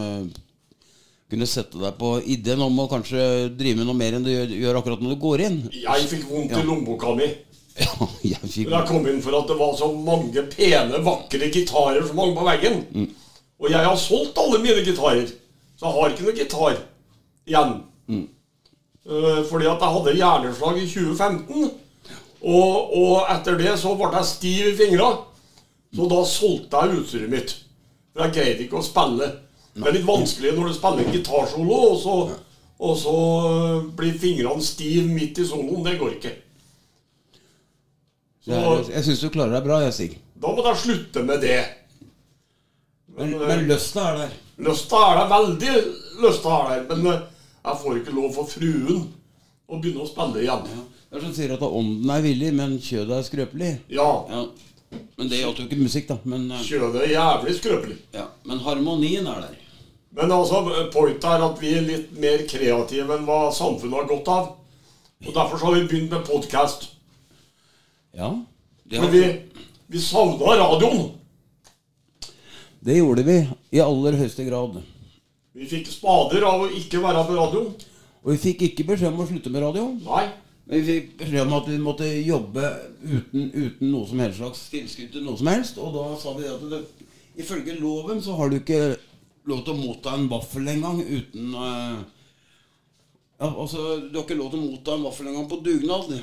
kunne 1.30 1.48
sette 1.50 1.80
deg 1.82 1.98
på 1.98 2.20
ideen 2.22 2.62
om 2.62 2.78
å 2.84 2.90
kanskje 2.90 3.50
drive 3.58 3.82
med 3.82 3.90
noe 3.90 3.98
mer 3.98 4.18
enn 4.18 4.26
du 4.26 4.30
gjør, 4.30 4.78
akkurat 4.78 5.02
når 5.02 5.16
du 5.16 5.22
går 5.24 5.44
inn. 5.48 5.58
Jeg 5.74 6.10
fikk 6.12 6.28
vondt 6.30 6.54
i 6.54 6.62
lommeboka 6.66 7.14
mi. 7.18 7.32
Ja, 7.76 8.08
jeg 8.24 8.40
fikk 8.48 8.70
Da 8.72 8.82
jeg 8.82 8.88
kom 8.88 9.08
inn 9.12 9.22
for 9.24 9.36
at 9.40 9.50
det 9.52 9.58
var 9.60 9.74
så 9.76 9.90
mange 9.92 10.46
pene, 10.54 11.02
vakre 11.04 11.50
gitarer 11.52 12.06
som 12.08 12.22
hang 12.24 12.36
på 12.38 12.46
veggen. 12.48 12.78
Og 13.60 13.72
jeg 13.72 13.84
har 13.88 13.98
solgt 14.00 14.38
alle 14.40 14.60
mine 14.64 14.84
gitarer, 14.86 15.28
så 15.80 15.90
jeg 15.90 15.96
har 15.98 16.14
ikke 16.14 16.26
noe 16.28 16.38
gitar 16.38 16.78
igjen. 17.48 17.76
Eh, 19.06 19.42
fordi 19.50 19.68
at 19.70 19.84
jeg 19.84 19.96
hadde 19.98 20.16
hjerneslag 20.18 20.80
i 20.82 20.88
2015, 20.90 21.70
og, 22.46 22.96
og 23.00 23.30
etter 23.34 23.58
det 23.60 23.76
så 23.82 23.94
ble 23.98 24.10
jeg 24.16 24.30
stiv 24.32 24.70
i 24.72 24.76
fingra. 24.80 25.12
Så 25.96 26.08
da 26.12 26.22
solgte 26.28 26.82
jeg 26.84 27.00
utstyret 27.00 27.32
mitt. 27.32 27.54
For 28.14 28.26
jeg 28.26 28.36
greide 28.36 28.66
ikke 28.66 28.80
å 28.82 28.86
spille. 28.86 29.30
Det 29.76 29.84
er 29.88 29.96
litt 29.98 30.08
vanskelig 30.08 30.52
når 30.56 30.70
du 30.72 30.76
spiller 30.78 31.12
gitarsolo, 31.12 31.78
og 31.92 31.96
så, 32.00 32.16
og 32.80 32.98
så 33.00 33.16
blir 33.98 34.20
fingrene 34.20 34.64
stiv 34.64 35.08
midt 35.12 35.40
i 35.44 35.48
soloen. 35.48 35.84
Det 35.88 35.98
går 36.00 36.18
ikke. 36.18 36.34
Er, 38.46 38.84
jeg 38.94 39.04
syns 39.08 39.22
du 39.24 39.30
klarer 39.34 39.56
deg 39.58 39.66
bra, 39.66 39.80
jeg, 39.82 39.94
Sig. 39.96 40.18
Da 40.42 40.52
må 40.54 40.62
du 40.62 40.72
slutte 40.78 41.24
med 41.26 41.42
det. 41.42 41.62
Men, 43.16 43.32
Men, 43.32 43.48
men 43.48 43.64
lysta 43.70 44.10
er 44.12 44.18
der. 44.26 44.36
Lysta 44.66 45.00
er 45.10 45.18
der, 45.22 45.30
veldig 45.32 45.74
lysta 46.24 46.60
er 46.60 46.70
der, 46.86 46.96
men 46.96 47.14
eh, 47.14 47.24
jeg 47.66 47.80
får 47.82 47.98
ikke 48.02 48.14
lov 48.16 48.30
for 48.36 48.48
fruen 48.52 49.02
å 49.66 49.80
begynne 49.82 50.04
å 50.06 50.10
spille 50.10 50.44
igjen. 50.44 50.68
Det 51.10 51.18
er 51.18 51.24
som 51.26 51.34
sier 51.36 51.54
at 51.56 51.64
ånden 51.66 52.12
er 52.12 52.24
villig, 52.24 52.54
men 52.56 52.78
kjødet 52.84 53.18
er 53.18 53.28
skrøpelig. 53.30 53.74
Ja, 53.96 54.10
Ja. 54.30 54.46
Men 55.18 55.28
det 55.28 55.42
gjaldt 55.42 55.58
jo 55.60 55.64
ikke 55.66 55.82
musikk, 55.82 56.06
da. 56.08 56.16
Men, 56.24 56.46
eh, 56.52 56.62
kjødet 56.64 57.02
er 57.02 57.10
jævlig 57.16 57.56
skrøpelig. 57.58 57.98
ja. 58.14 58.28
men 58.46 58.60
harmonien 58.64 59.28
er 59.28 59.42
der. 59.42 59.56
Men 60.16 60.32
altså, 60.32 60.62
pointet 60.94 61.26
er 61.28 61.44
at 61.44 61.60
vi 61.60 61.74
er 61.76 61.82
litt 61.84 62.14
mer 62.20 62.46
kreative 62.48 63.18
enn 63.18 63.26
hva 63.28 63.50
samfunnet 63.52 63.98
har 63.98 64.08
godt 64.08 64.30
av. 64.32 64.46
Og 65.26 65.34
derfor 65.34 65.58
så 65.58 65.66
har 65.66 65.76
vi 65.76 65.88
begynt 65.90 66.12
med 66.14 66.24
podkast. 66.28 66.95
Ja. 68.16 68.32
Det, 68.84 69.00
For 69.02 69.12
vi, 69.12 69.24
vi 69.92 70.02
savna 70.02 70.56
radioen. 70.62 71.12
det 72.86 73.00
gjorde 73.00 73.24
vi 73.26 73.38
i 73.76 73.82
aller 73.82 74.18
høyeste 74.20 74.46
grad. 74.46 74.80
Vi 75.56 75.68
fikk 75.68 75.90
spader 75.90 76.44
av 76.46 76.66
å 76.66 76.72
ikke 76.72 77.02
være 77.04 77.26
på 77.28 77.36
radioen. 77.38 77.70
Og 78.26 78.34
vi 78.34 78.42
fikk 78.42 78.66
ikke 78.70 78.88
beskjed 78.92 79.14
om 79.14 79.24
å 79.24 79.28
slutte 79.30 79.52
med 79.54 79.64
radio. 79.64 79.88
Nei. 80.06 80.26
Men 80.66 80.82
vi 80.82 80.94
fikk 80.94 81.12
beskjed 81.20 81.44
om 81.46 81.58
at 81.60 81.68
vi 81.70 81.76
måtte 81.82 82.08
jobbe 82.26 82.70
uten, 83.06 83.52
uten 83.54 83.92
noe 83.92 84.08
som 84.10 84.22
helst 84.24 84.40
slags 84.42 84.64
tilskudd 84.74 85.12
til 85.14 85.26
noe 85.26 85.38
som 85.38 85.50
helst. 85.52 85.78
Og 85.82 85.94
da 85.94 86.06
sa 86.22 86.34
vi 86.38 86.48
at 86.50 86.64
det, 86.72 86.82
ifølge 87.42 87.78
loven 87.78 88.24
så 88.26 88.38
har 88.40 88.50
du 88.50 88.58
ikke 88.58 88.80
lov 89.46 89.62
til 89.66 89.76
å 89.76 89.82
motta 89.84 90.16
en 90.18 90.30
vaffel 90.32 90.72
engang 90.74 91.04
uten 91.04 91.54
uh, 91.54 92.00
Ja, 93.36 93.50
altså, 93.52 94.00
du 94.08 94.16
har 94.16 94.24
ikke 94.24 94.40
lov 94.40 94.54
til 94.54 94.62
å 94.64 94.72
motta 94.72 94.96
en 94.96 95.06
vaffel 95.06 95.30
engang 95.30 95.46
på 95.52 95.60
dugnad. 95.62 96.16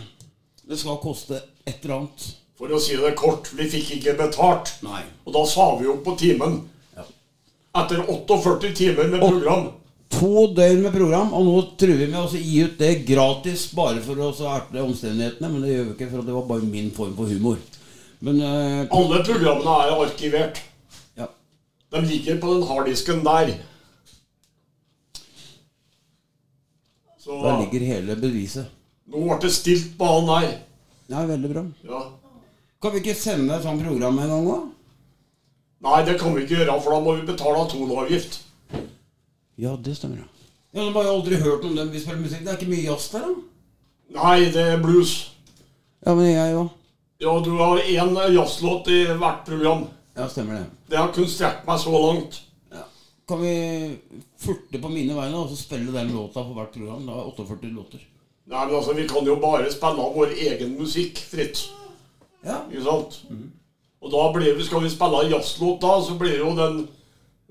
Det 0.68 0.78
skal 0.78 1.00
koste 1.02 1.40
et 1.66 1.82
eller 1.82 1.96
annet. 1.96 2.26
For 2.58 2.70
å 2.70 2.78
si 2.80 2.94
det 3.00 3.14
kort, 3.18 3.48
vi 3.58 3.66
fikk 3.70 3.96
ikke 3.96 4.14
betalt. 4.20 4.70
Nei. 4.86 5.02
Og 5.26 5.34
da 5.34 5.42
sa 5.50 5.72
vi 5.80 5.88
opp 5.90 6.04
på 6.06 6.14
timen. 6.20 6.60
Ja. 6.96 7.04
Etter 7.82 8.04
48 8.06 8.70
timer 8.78 9.08
med 9.10 9.24
program. 9.24 9.70
To 10.12 10.46
døgn 10.54 10.82
med 10.84 10.92
program, 10.94 11.30
og 11.34 11.46
nå 11.48 11.54
truer 11.80 11.96
vi 12.02 12.08
med 12.12 12.20
å 12.20 12.28
gi 12.36 12.58
ut 12.66 12.74
det 12.78 12.90
gratis 13.08 13.64
bare 13.74 14.02
for 14.04 14.20
å 14.20 14.28
erte 14.52 14.82
omstendighetene. 14.84 15.48
Men 15.48 15.64
det 15.64 15.72
gjør 15.72 15.86
vi 15.88 15.94
ikke, 15.96 16.10
for 16.12 16.26
det 16.28 16.36
var 16.36 16.44
bare 16.50 16.68
min 16.68 16.90
form 16.94 17.14
for 17.16 17.32
humor. 17.32 17.58
Men 18.22 18.38
eh, 18.44 18.82
Alle 18.94 19.22
programmene 19.26 19.76
er 19.86 19.94
arkivert. 20.04 20.60
ja. 21.18 21.26
De 21.96 22.04
ligger 22.06 22.38
på 22.44 22.52
den 22.54 22.68
harddisken 22.68 23.24
der. 23.26 23.54
Så 27.18 27.40
Der 27.42 27.58
ligger 27.64 27.86
hele 27.86 28.16
beviset. 28.16 28.70
Nå 29.12 29.22
ble 29.26 29.38
det 29.44 29.52
stilt 29.52 29.92
på 29.98 30.08
han 30.08 30.28
der. 30.30 30.52
Ja, 31.12 31.24
veldig 31.28 31.50
bra. 31.52 31.64
Ja. 31.84 32.02
Kan 32.82 32.94
vi 32.94 33.02
ikke 33.02 33.14
sende 33.18 33.54
et 33.54 33.66
sånt 33.66 33.84
program 33.84 34.18
en 34.18 34.32
gang 34.32 34.46
òg? 34.48 34.68
Nei, 35.82 35.98
det 36.06 36.16
kan 36.20 36.34
vi 36.34 36.44
ikke 36.44 36.60
gjøre, 36.60 36.78
for 36.80 36.94
da 36.94 37.00
må 37.02 37.16
vi 37.18 37.26
betale 37.28 37.64
toneavgift. 37.70 38.38
Ja, 39.60 39.74
det 39.76 39.96
stemmer. 39.98 40.22
Ja, 40.22 40.28
ja 40.78 40.84
De 40.86 40.94
har 40.94 41.08
jo 41.08 41.16
aldri 41.18 41.40
hørt 41.42 41.64
om 41.68 41.74
dem 41.76 41.90
vi 41.92 42.00
spiller 42.00 42.22
musikk. 42.22 42.44
Det 42.46 42.52
er 42.54 42.60
ikke 42.60 42.70
mye 42.70 42.86
jazz 42.86 43.08
der, 43.12 43.26
da? 43.26 43.34
Nei, 44.12 44.38
det 44.54 44.62
er 44.74 44.80
blues. 44.82 45.16
Ja, 46.04 46.14
men 46.14 46.30
jeg 46.30 46.56
òg. 46.58 46.70
Ja, 47.22 47.34
du 47.44 47.50
har 47.58 47.82
én 47.82 48.16
jazzlåt 48.34 48.88
i 48.90 49.02
hvert 49.10 49.44
program. 49.46 49.84
Ja, 50.16 50.28
stemmer 50.28 50.60
det. 50.60 50.64
Det 50.90 50.98
har 50.98 51.12
kun 51.14 51.28
strekt 51.30 51.68
meg 51.68 51.78
så 51.80 51.92
langt. 51.94 52.40
Ja. 52.72 52.86
Kan 53.28 53.42
vi 53.44 53.52
furte 54.42 54.80
på 54.82 54.90
mine 54.90 55.14
vegne 55.16 55.38
og 55.44 55.52
så 55.52 55.60
spille 55.60 55.94
den 55.94 56.10
låta 56.14 56.42
for 56.42 56.56
hvert 56.56 56.74
program? 56.74 57.06
Da 57.06 57.20
er 57.20 57.30
48 57.30 57.70
låter. 57.76 58.02
Nei, 58.52 58.66
men 58.66 58.76
altså, 58.76 58.92
Vi 58.92 59.08
kan 59.08 59.26
jo 59.26 59.36
bare 59.40 59.72
spille 59.72 60.04
av 60.04 60.16
vår 60.16 60.34
egen 60.36 60.74
musikk 60.78 61.18
fritt. 61.30 61.64
Ja. 62.44 62.58
Ikke 62.68 62.84
sant? 62.84 63.22
Og 64.02 64.10
da 64.12 64.24
blir 64.34 64.56
vi, 64.58 64.64
skal 64.66 64.82
vi 64.84 64.90
spille 64.90 65.22
en 65.24 65.30
jazzlåt, 65.30 65.80
da, 65.82 65.92
så 66.02 66.18
blir 66.18 66.38
jo 66.38 66.56
den 66.58 66.82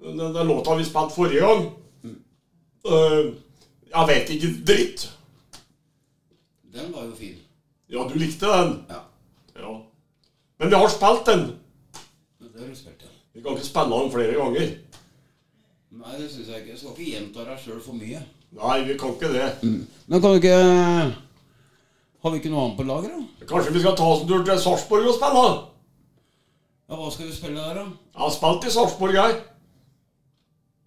Den, 0.02 0.18
den 0.34 0.48
låta 0.48 0.76
vi 0.76 0.84
spilte 0.84 1.14
forrige 1.14 1.46
gang 1.46 1.60
eh, 2.90 3.34
Jeg 3.92 4.08
vet 4.08 4.30
ikke 4.34 4.48
dritt. 4.66 5.04
Den 6.74 6.94
var 6.94 7.06
jo 7.06 7.16
fin. 7.16 7.36
Ja, 7.90 8.08
du 8.10 8.16
likte 8.18 8.50
den. 8.50 8.72
Ja. 8.90 9.02
Ja. 9.62 9.74
Men 10.60 10.70
vi 10.70 10.76
har 10.76 10.90
spilt 10.90 11.26
den. 11.26 11.44
Men 12.40 12.50
det 12.54 12.62
har 12.62 12.68
vi 12.68 12.76
spilt, 12.76 13.04
ja. 13.04 13.12
Vi 13.34 13.42
kan 13.44 13.52
ikke 13.52 13.68
spille 13.68 14.00
den 14.00 14.12
flere 14.12 14.34
ganger. 14.34 14.74
Nei, 15.91 16.13
det 16.17 16.30
syns 16.32 16.47
jeg 16.47 16.62
ikke. 16.62 16.71
Jeg 16.71 16.80
skal 16.80 16.93
ikke 16.95 17.10
gjenta 17.12 17.43
deg 17.49 17.60
sjøl 17.60 17.82
for 17.84 17.97
mye. 17.99 18.21
Nei, 18.56 18.77
vi 18.88 18.95
kan 18.99 19.13
ikke 19.15 19.32
det. 19.34 19.47
Men 20.08 20.21
kan 20.21 20.32
du 20.34 20.39
ikke 20.39 20.56
Har 22.21 22.32
vi 22.34 22.38
ikke 22.39 22.51
noe 22.54 22.63
annet 22.65 22.77
på 22.77 22.86
lager, 22.86 23.13
da? 23.15 23.45
Kanskje 23.49 23.73
vi 23.75 23.82
skal 23.82 23.95
ta 23.97 24.08
oss 24.13 24.21
en 24.23 24.27
tur 24.30 24.43
til 24.45 24.60
Sarpsborg 24.62 25.08
og 25.10 25.15
spille? 25.17 25.45
Ja, 26.91 26.97
Hva 26.99 27.08
skal 27.15 27.27
vi 27.30 27.34
spille 27.36 27.63
der, 27.63 27.80
da? 27.80 27.86
Jeg 28.12 28.21
har 28.23 28.34
spilt 28.36 28.67
i 28.67 28.73
Sarpsborg, 28.75 29.15
jeg. 29.17 29.39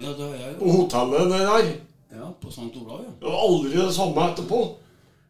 Ja, 0.05 0.13
det 0.13 0.29
har 0.29 0.35
jeg 0.39 0.53
jo. 0.53 0.59
På 0.61 0.77
hotellet 0.79 1.33
der. 1.35 1.73
Ja, 2.15 2.29
På 2.41 2.51
St. 2.55 2.71
Olav, 2.81 3.01
ja. 3.03 3.13
Det 3.21 3.27
var 3.33 3.41
aldri 3.49 3.73
det 3.81 3.95
samme 3.97 4.29
etterpå. 4.31 4.61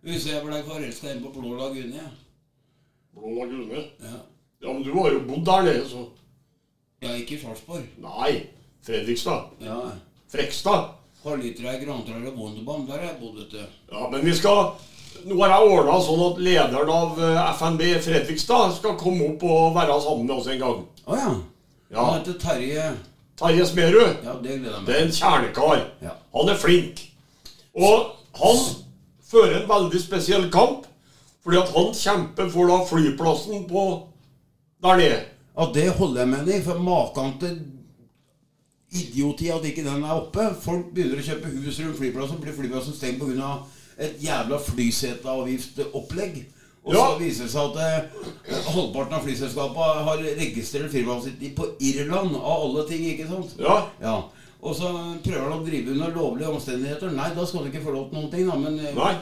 Husker 0.04 0.34
jeg 0.34 0.44
ble 0.44 0.58
forelska 0.66 1.12
inn 1.14 1.22
på 1.24 1.32
Blå 1.38 1.54
lagune. 1.56 1.96
Ja. 1.96 2.10
Blå 3.16 3.32
lagune. 3.38 3.86
Ja. 4.04 4.18
Ja, 4.64 4.72
men 4.72 4.82
du 4.84 4.92
har 4.98 5.12
jo 5.12 5.22
bodd 5.28 5.46
der 5.48 5.62
nede, 5.70 5.86
så 5.88 6.04
ja, 7.04 7.14
ikke 7.16 7.38
i 7.38 7.40
Sarpsborg. 7.40 7.86
Nei. 8.04 8.34
Fredrikstad. 8.86 9.44
Ja. 9.58 9.80
Frekstad. 10.32 10.84
Halvlitra 11.24 11.72
i 11.72 11.84
Grantrær 11.84 12.26
og 12.28 12.36
Wunderbaum, 12.36 12.84
der 12.86 12.98
har 12.98 13.06
jeg 13.06 13.16
bodd, 13.20 13.38
vet 13.38 13.54
du. 13.54 13.62
Ja, 13.92 14.08
men 14.12 14.24
vi 14.26 14.34
skal 14.36 14.74
Nå 15.24 15.38
har 15.40 15.52
jeg 15.54 15.72
ordna 15.72 15.94
sånn 16.02 16.20
at 16.20 16.40
lederen 16.42 16.90
av 16.90 17.20
eh, 17.22 17.36
FNB 17.54 17.82
Fredrikstad 18.02 18.74
skal 18.76 18.96
komme 19.00 19.28
opp 19.30 19.44
og 19.46 19.76
være 19.76 19.94
sammen 20.02 20.26
med 20.26 20.34
oss 20.34 20.48
en 20.52 20.58
gang. 20.60 20.80
Å 21.06 21.18
ja. 21.20 21.30
Ja. 21.94 22.00
Han 22.00 22.16
heter 22.18 22.36
Terje 22.42 22.88
Terje 23.38 23.66
Smerud. 23.66 24.18
Ja, 24.24 24.34
det 24.42 24.58
gleder 24.58 24.74
jeg 24.74 24.80
meg 24.82 24.88
Det 24.88 24.96
er 24.96 25.04
en 25.06 25.14
kjernekar. 25.14 25.84
Ja. 26.02 26.16
Han 26.34 26.50
er 26.50 26.58
flink. 26.60 27.04
Og 27.78 28.10
han 28.40 28.60
fører 29.30 29.60
en 29.60 29.70
veldig 29.70 30.02
spesiell 30.02 30.50
kamp, 30.52 30.84
fordi 31.46 31.62
at 31.62 31.72
han 31.78 31.94
kjemper 31.98 32.50
for 32.52 32.70
da 32.70 32.82
flyplassen 32.90 33.64
på 33.70 33.86
der 34.84 35.00
nede. 35.00 35.22
Ja, 35.54 35.70
det 35.74 35.88
holder 35.98 36.24
jeg 36.24 36.32
med 36.34 36.46
deg 36.50 36.66
for 36.66 36.84
maken 36.84 37.34
til 37.40 37.56
idioti 38.94 39.50
at 39.52 39.64
ikke 39.68 39.84
den 39.86 40.04
er 40.04 40.14
oppe. 40.20 40.48
Folk 40.62 40.92
begynner 40.94 41.18
å 41.20 41.26
kjøpe 41.26 41.50
hus 41.58 41.80
rundt 41.82 41.98
flyplassen, 41.98 42.40
blir 42.42 42.56
flyplassen 42.56 42.94
stengt 42.96 43.20
pga. 43.22 43.54
et 43.96 44.16
jævla 44.18 44.58
flyseteavgiftopplegg. 45.38 46.44
Og 46.84 46.92
så 46.92 46.98
Ja. 46.98 47.18
viser 47.18 47.44
det 47.44 47.50
seg 47.52 47.70
at 47.70 47.76
eh, 47.80 48.62
halvparten 48.74 49.14
av 49.14 49.22
flyselskapene 49.24 50.04
har 50.04 50.18
registrert 50.36 50.90
firmaet 50.92 51.24
sitt 51.24 51.54
på 51.56 51.68
Irland, 51.80 52.34
av 52.36 52.64
alle 52.66 52.88
ting, 52.88 53.04
ikke 53.04 53.28
sant? 53.28 53.54
Ja. 53.58 53.86
Ja. 54.02 54.16
Og 54.62 54.74
så 54.76 54.90
prøver 55.24 55.48
han 55.50 55.60
å 55.60 55.64
drive 55.64 55.92
under 55.92 56.10
lovlige 56.12 56.48
omstendigheter. 56.52 57.10
Nei, 57.12 57.30
da 57.34 57.44
skal 57.46 57.64
du 57.64 57.70
ikke 57.70 57.84
få 57.84 57.92
lov 57.94 58.10
til 58.10 58.18
noen 58.18 58.30
ting, 58.30 58.46
da. 58.50 58.56
Men 58.56 58.78
eh, 58.80 58.94
Nei. 58.94 59.14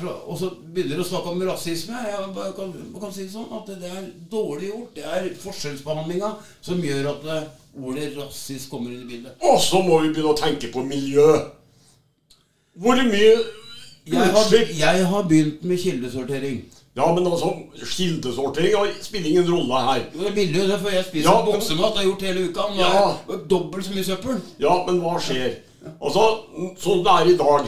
så, 0.00 0.14
og 0.28 0.38
så 0.38 0.50
begynner 0.72 0.96
de 0.96 1.02
å 1.04 1.08
snakke 1.10 1.28
om 1.34 1.42
rasisme. 1.42 2.00
Jeg 2.06 2.54
kan, 2.56 2.72
kan 3.00 3.12
si 3.12 3.24
det 3.24 3.32
sånn 3.32 3.52
at 3.52 3.66
det 3.66 3.90
er 3.90 4.08
dårlig 4.30 4.70
gjort. 4.70 4.94
Det 4.94 5.04
er 5.04 5.28
forskjellsbehandlinga 5.44 6.36
som 6.62 6.80
gjør 6.80 7.10
at 7.18 7.24
eh, 7.36 7.48
ordet 7.82 8.14
rasist 8.18 8.70
kommer 8.70 8.90
inn 8.90 9.02
i 9.02 9.08
bildet. 9.10 9.34
Og 9.42 9.60
så 9.60 9.82
må 9.82 10.00
vi 10.02 10.12
begynne 10.12 10.32
å 10.34 10.38
tenke 10.38 10.70
på 10.72 10.84
miljø. 10.86 11.28
Hvor 12.74 12.98
mye 13.08 13.34
Jeg 14.04 14.20
har, 14.34 14.50
jeg 14.78 15.04
har 15.06 15.22
begynt 15.28 15.62
med 15.64 15.78
kildesortering. 15.80 16.64
Ja, 16.96 17.06
men 17.14 17.26
altså, 17.26 17.52
kildesortering 17.96 18.74
spiller 19.02 19.30
ingen 19.30 19.48
rolle 19.50 19.80
her. 19.86 20.02
Det 20.12 20.28
er 20.28 20.34
billig, 20.34 20.66
det, 20.68 20.80
for 20.80 20.90
jeg 20.90 21.04
spiser 21.04 21.30
Ja, 21.30 21.44
boksemat. 21.44 21.96
Har 21.96 22.04
gjort 22.04 22.22
hele 22.22 22.44
uka. 22.50 22.66
Nå 22.70 22.80
Ja. 22.80 23.08
er 23.34 23.40
dobbelt 23.50 23.86
så 23.86 23.94
mye 23.94 24.04
søppel. 24.04 24.40
Ja, 24.60 24.84
men 24.86 25.00
hva 25.00 25.16
skjer? 25.20 25.56
Altså, 26.00 26.26
sånn 26.78 27.02
det 27.04 27.12
er 27.12 27.30
i 27.32 27.36
dag 27.36 27.66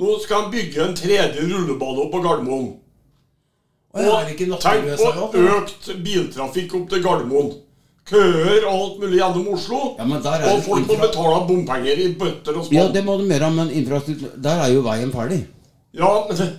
Nå 0.00 0.14
skal 0.22 0.44
en 0.44 0.50
bygge 0.50 0.84
en 0.84 0.94
tredje 0.96 1.42
rullebane 1.44 2.06
på 2.12 2.20
Gardermoen. 2.24 2.70
Og 3.92 4.60
tenk 4.62 4.86
på 4.96 5.42
økt 5.56 5.90
biltrafikk 6.04 6.74
opp 6.74 6.88
til 6.88 7.02
Gardermoen. 7.04 7.50
Køer 8.10 8.64
og 8.66 8.72
alt 8.74 8.98
mulig 9.00 9.18
gjennom 9.20 9.48
Oslo. 9.54 9.80
Ja, 9.98 10.04
og 10.50 10.62
folk 10.64 10.88
må 10.88 10.96
betale 10.98 11.46
bompenger 11.46 12.00
i 12.04 12.08
bøtter 12.18 12.58
og 12.58 12.72
Ja, 12.74 12.88
det 12.90 13.04
må 13.06 13.16
de 13.20 13.28
gjøre, 13.30 13.50
men 13.54 13.70
infrastruktur 13.70 14.32
Der 14.42 14.64
er 14.64 14.72
jo 14.74 14.82
veien 14.82 15.12
ferdig. 15.14 15.44
Ja, 15.94 16.10
men 16.28 16.36
det- 16.36 16.52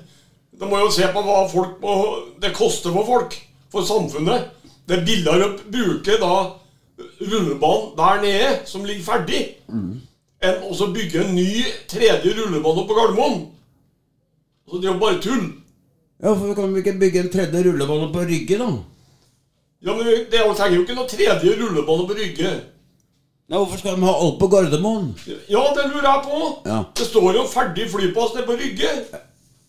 de 0.59 0.65
må 0.69 0.79
jo 0.79 0.89
se 0.91 1.03
på 1.11 1.23
hva 1.25 1.47
folk 1.51 1.81
må, 1.81 1.93
det 2.41 2.53
koster 2.53 2.91
for 2.91 3.05
folk. 3.05 3.35
For 3.71 3.81
samfunnet. 3.81 4.49
Det 4.87 4.99
er 4.99 5.05
billigere 5.05 5.47
å 5.47 5.71
bruke 5.71 6.17
da 6.19 6.33
rullebanen 7.21 7.95
der 7.97 8.21
nede, 8.21 8.59
som 8.65 8.83
ligger 8.85 9.03
ferdig, 9.03 9.41
enn 10.41 10.61
å 10.67 10.93
bygge 10.93 11.25
en 11.25 11.35
ny 11.35 11.63
tredje 11.87 12.33
rullebane 12.35 12.87
på 12.87 12.95
Gardermoen. 12.97 13.47
Så 14.69 14.81
det 14.81 14.89
er 14.89 14.93
jo 14.93 14.99
bare 14.99 15.19
tull. 15.21 15.45
Ja, 16.21 16.33
for 16.35 16.53
Kan 16.55 16.73
vi 16.73 16.81
ikke 16.81 16.99
bygge 16.99 17.19
en 17.19 17.29
tredje 17.29 17.63
rullebane 17.65 18.11
på 18.13 18.25
Rygge, 18.27 18.57
da? 18.57 18.69
Ja, 19.81 19.95
men 19.97 20.05
det 20.05 20.37
er 20.37 20.51
trenger 20.53 20.77
jo 20.77 20.83
ikke 20.85 20.95
noe 20.97 21.09
tredje 21.09 21.55
rullebane 21.57 22.05
på 22.05 22.17
Rygge. 22.17 22.51
Nei, 23.51 23.57
Hvorfor 23.57 23.79
skal 23.81 23.97
de 23.97 24.05
ha 24.05 24.11
alt 24.23 24.37
på 24.39 24.47
Gardermoen? 24.47 25.07
Ja, 25.49 25.63
det 25.75 25.87
lurer 25.89 26.05
jeg 26.07 26.21
på. 26.27 26.41
Ja. 26.69 26.83
Det 26.95 27.07
står 27.09 27.33
jo 27.35 27.47
ferdig 27.49 27.87
flyplass 27.91 28.35
nede 28.37 28.45
på 28.47 28.57
Rygge. 28.59 28.91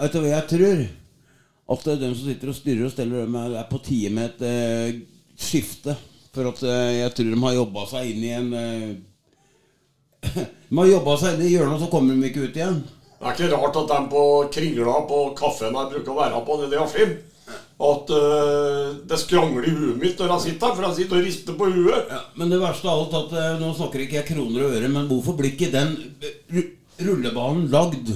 Vet 0.03 0.13
du 0.13 0.21
hva 0.21 0.35
jeg 0.35 0.47
tror? 0.53 0.83
At 1.73 1.87
det 1.87 1.95
er 1.95 2.03
dem 2.05 2.13
som 2.19 2.29
sitter 2.29 2.53
og 2.53 2.59
styrer 2.59 2.85
og 2.87 2.93
steller, 2.93 3.25
dem 3.25 3.39
er 3.41 3.57
er 3.63 3.67
på 3.71 3.81
tide 3.83 4.13
med 4.13 4.29
et 4.29 4.45
eh, 4.47 5.01
skifte. 5.39 5.97
For 6.37 6.53
at 6.53 6.63
eh, 6.63 7.01
jeg 7.01 7.15
tror 7.17 7.33
de 7.33 7.41
har 7.47 7.57
jobba 7.59 7.87
seg 7.91 8.13
inn 8.13 8.23
i 8.29 8.33
en 8.37 8.53
eh, 8.61 8.87
De 10.69 10.79
har 10.79 10.93
jobba 10.93 11.17
seg 11.21 11.35
inn 11.39 11.47
i 11.49 11.53
hjørnet, 11.57 11.79
og 11.79 11.83
så 11.87 11.91
kommer 11.93 12.15
de 12.15 12.29
ikke 12.29 12.47
ut 12.47 12.61
igjen. 12.61 12.83
Det 13.23 13.31
er 13.31 13.37
ikke 13.39 13.57
rart 13.57 13.77
at 13.81 13.91
de 13.91 14.01
på 14.13 14.23
Kringla 14.55 14.95
på 15.09 15.19
kaffen 15.39 15.77
jeg 15.79 15.93
bruker 15.97 16.15
å 16.15 16.21
være 16.21 16.47
på 16.47 16.61
nede 16.61 16.77
i 16.77 16.83
Askim, 16.83 17.13
at 17.83 18.11
uh, 18.15 18.91
det 19.09 19.19
skrangler 19.19 19.67
i 19.67 19.73
huet 19.75 19.99
mitt 19.99 20.21
når 20.21 20.37
han 20.37 20.43
sitter 20.43 20.69
her, 20.69 20.77
for 20.77 20.87
han 20.87 20.95
sitter 20.97 21.19
og 21.19 21.25
rister 21.27 21.57
på 21.59 21.71
huet. 21.73 22.11
Ja, 22.13 22.21
men 22.39 22.53
det 22.53 22.61
verste 22.63 22.91
av 22.91 23.01
alt 23.03 23.17
at 23.19 23.33
uh, 23.35 23.63
Nå 23.63 23.73
snakker 23.79 24.05
ikke 24.05 24.21
jeg 24.21 24.29
kroner 24.29 24.67
og 24.67 24.77
øre, 24.77 24.91
men 24.93 25.09
hvorfor 25.11 25.35
blir 25.39 25.51
ikke 25.55 25.73
den 25.73 25.97
eh, 26.23 26.69
rullebanen 27.03 27.67
lagd? 27.73 28.13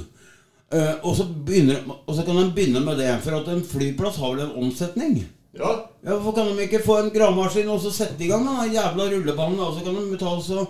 Uh, 0.70 0.94
og, 1.02 1.12
så 1.18 1.26
begynner, 1.26 1.80
og 1.98 2.12
så 2.14 2.26
kan 2.26 2.38
de 2.38 2.50
begynne 2.54 2.82
med 2.84 3.00
det, 3.02 3.10
for 3.24 3.38
at 3.38 3.48
en 3.50 3.64
flyplass 3.66 4.20
har 4.22 4.36
vel 4.36 4.44
en 4.46 4.60
omsetning? 4.66 5.18
Ja, 5.56 5.78
Ja, 6.06 6.12
Hvorfor 6.12 6.36
kan 6.36 6.52
de 6.52 6.66
ikke 6.66 6.84
få 6.84 7.00
en 7.00 7.08
gravemaskin 7.10 7.70
og 7.72 7.80
så 7.82 7.90
sette 7.90 8.22
i 8.22 8.28
gang 8.30 8.44
den 8.46 8.74
jævla 8.76 9.08
rullebanen? 9.10 9.58
Og 9.64 9.74
så 9.74 9.82
kan 9.82 9.96
de 9.96 10.18
ta 10.20 10.36
så 10.44 10.66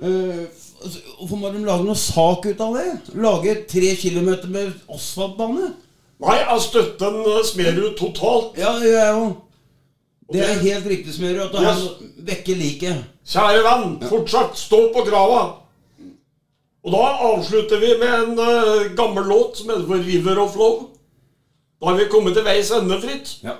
Hvorfor 0.00 1.36
må 1.36 1.50
de 1.52 1.60
lage 1.60 1.84
noe 1.84 1.98
sak 2.00 2.48
ut 2.48 2.62
av 2.64 2.78
det? 2.78 2.86
Lage 3.20 3.54
tre 3.68 3.92
kilometer 4.00 4.50
med 4.50 4.72
asfaltbane? 4.90 5.68
Nei, 6.20 6.36
jeg 6.36 6.60
støtter 6.60 7.06
en 7.08 7.22
øh, 7.26 7.44
Smerud 7.48 7.94
totalt. 7.98 8.58
Ja, 8.60 8.74
det 8.76 8.90
gjør 8.90 9.04
jeg 9.04 9.14
jo. 9.14 9.30
Det 10.32 10.42
er 10.44 10.58
helt 10.62 10.86
riktig, 10.86 11.14
Smerud, 11.14 11.40
at 11.40 11.54
han 11.58 11.64
Yes. 11.66 11.86
vekker 12.28 12.56
liket. 12.56 13.04
Kjære 13.26 13.62
venn, 13.64 13.96
fortsatt 14.08 14.58
stå 14.58 14.80
på 14.94 15.02
grava. 15.08 15.40
Og 16.84 16.92
da 16.92 17.00
avslutter 17.30 17.80
vi 17.80 17.90
med 18.00 18.12
en 18.18 18.38
uh, 18.38 18.92
gammel 18.96 19.24
låt 19.28 19.58
som 19.58 19.68
heter 19.72 19.86
for 19.86 20.04
River 20.06 20.38
of 20.44 20.54
Love. 20.56 20.86
Da 21.80 21.88
har 21.90 21.96
vi 21.98 22.06
kommet 22.12 22.34
til 22.36 22.44
veis 22.44 22.70
ende, 22.70 23.00
Fritt. 23.00 23.34
Ja. 23.44 23.56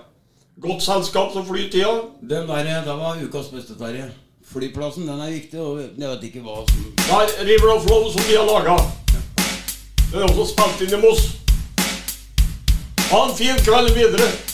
Godt 0.61 0.83
selskap 0.85 1.33
som 1.33 1.47
flyr 1.47 1.71
tida. 1.73 1.93
Den 2.21 2.49
der, 2.49 2.85
da 2.85 2.97
var 3.01 3.19
ukas 3.25 3.49
beste, 3.53 3.77
Terje. 3.79 4.11
Flyplassen 4.53 5.09
den 5.09 5.21
er 5.21 5.31
viktig, 5.31 5.61
og 5.61 5.81
jeg 5.81 6.09
vet 6.09 6.25
ikke 6.27 6.41
hva 6.43 6.65
som 6.69 6.87
Det 6.97 7.19
er 7.41 7.45
River 7.47 7.75
of 7.77 7.87
Love 7.89 8.13
som 8.13 8.23
vi 8.29 8.35
har 8.37 8.47
laga. 8.49 8.77
Den 10.13 10.23
er 10.23 10.27
også 10.29 10.49
spilt 10.53 10.87
inn 10.89 10.99
i 10.99 11.03
Moss. 11.03 11.40
Ha 13.11 13.25
en 13.29 13.37
fin 13.37 13.57
kveld 13.65 13.95
videre. 13.95 14.50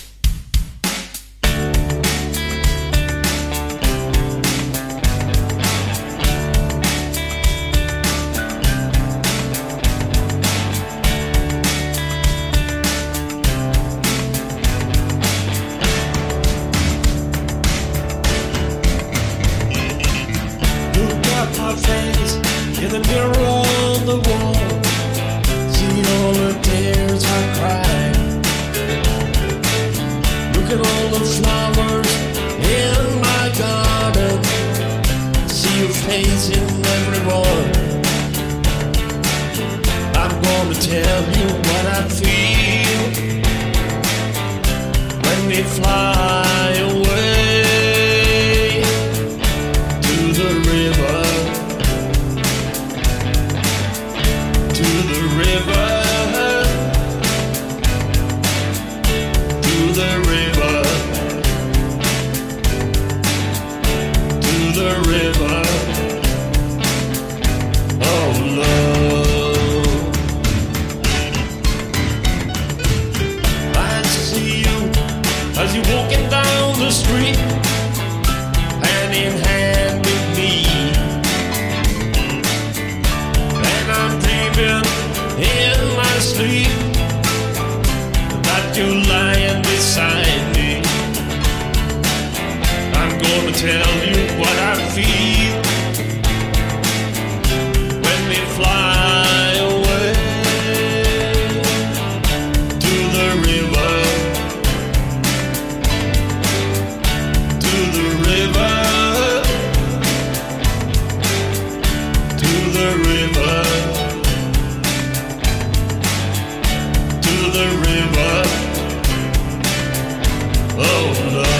Oh, 120.79 121.31
no. 121.33 121.56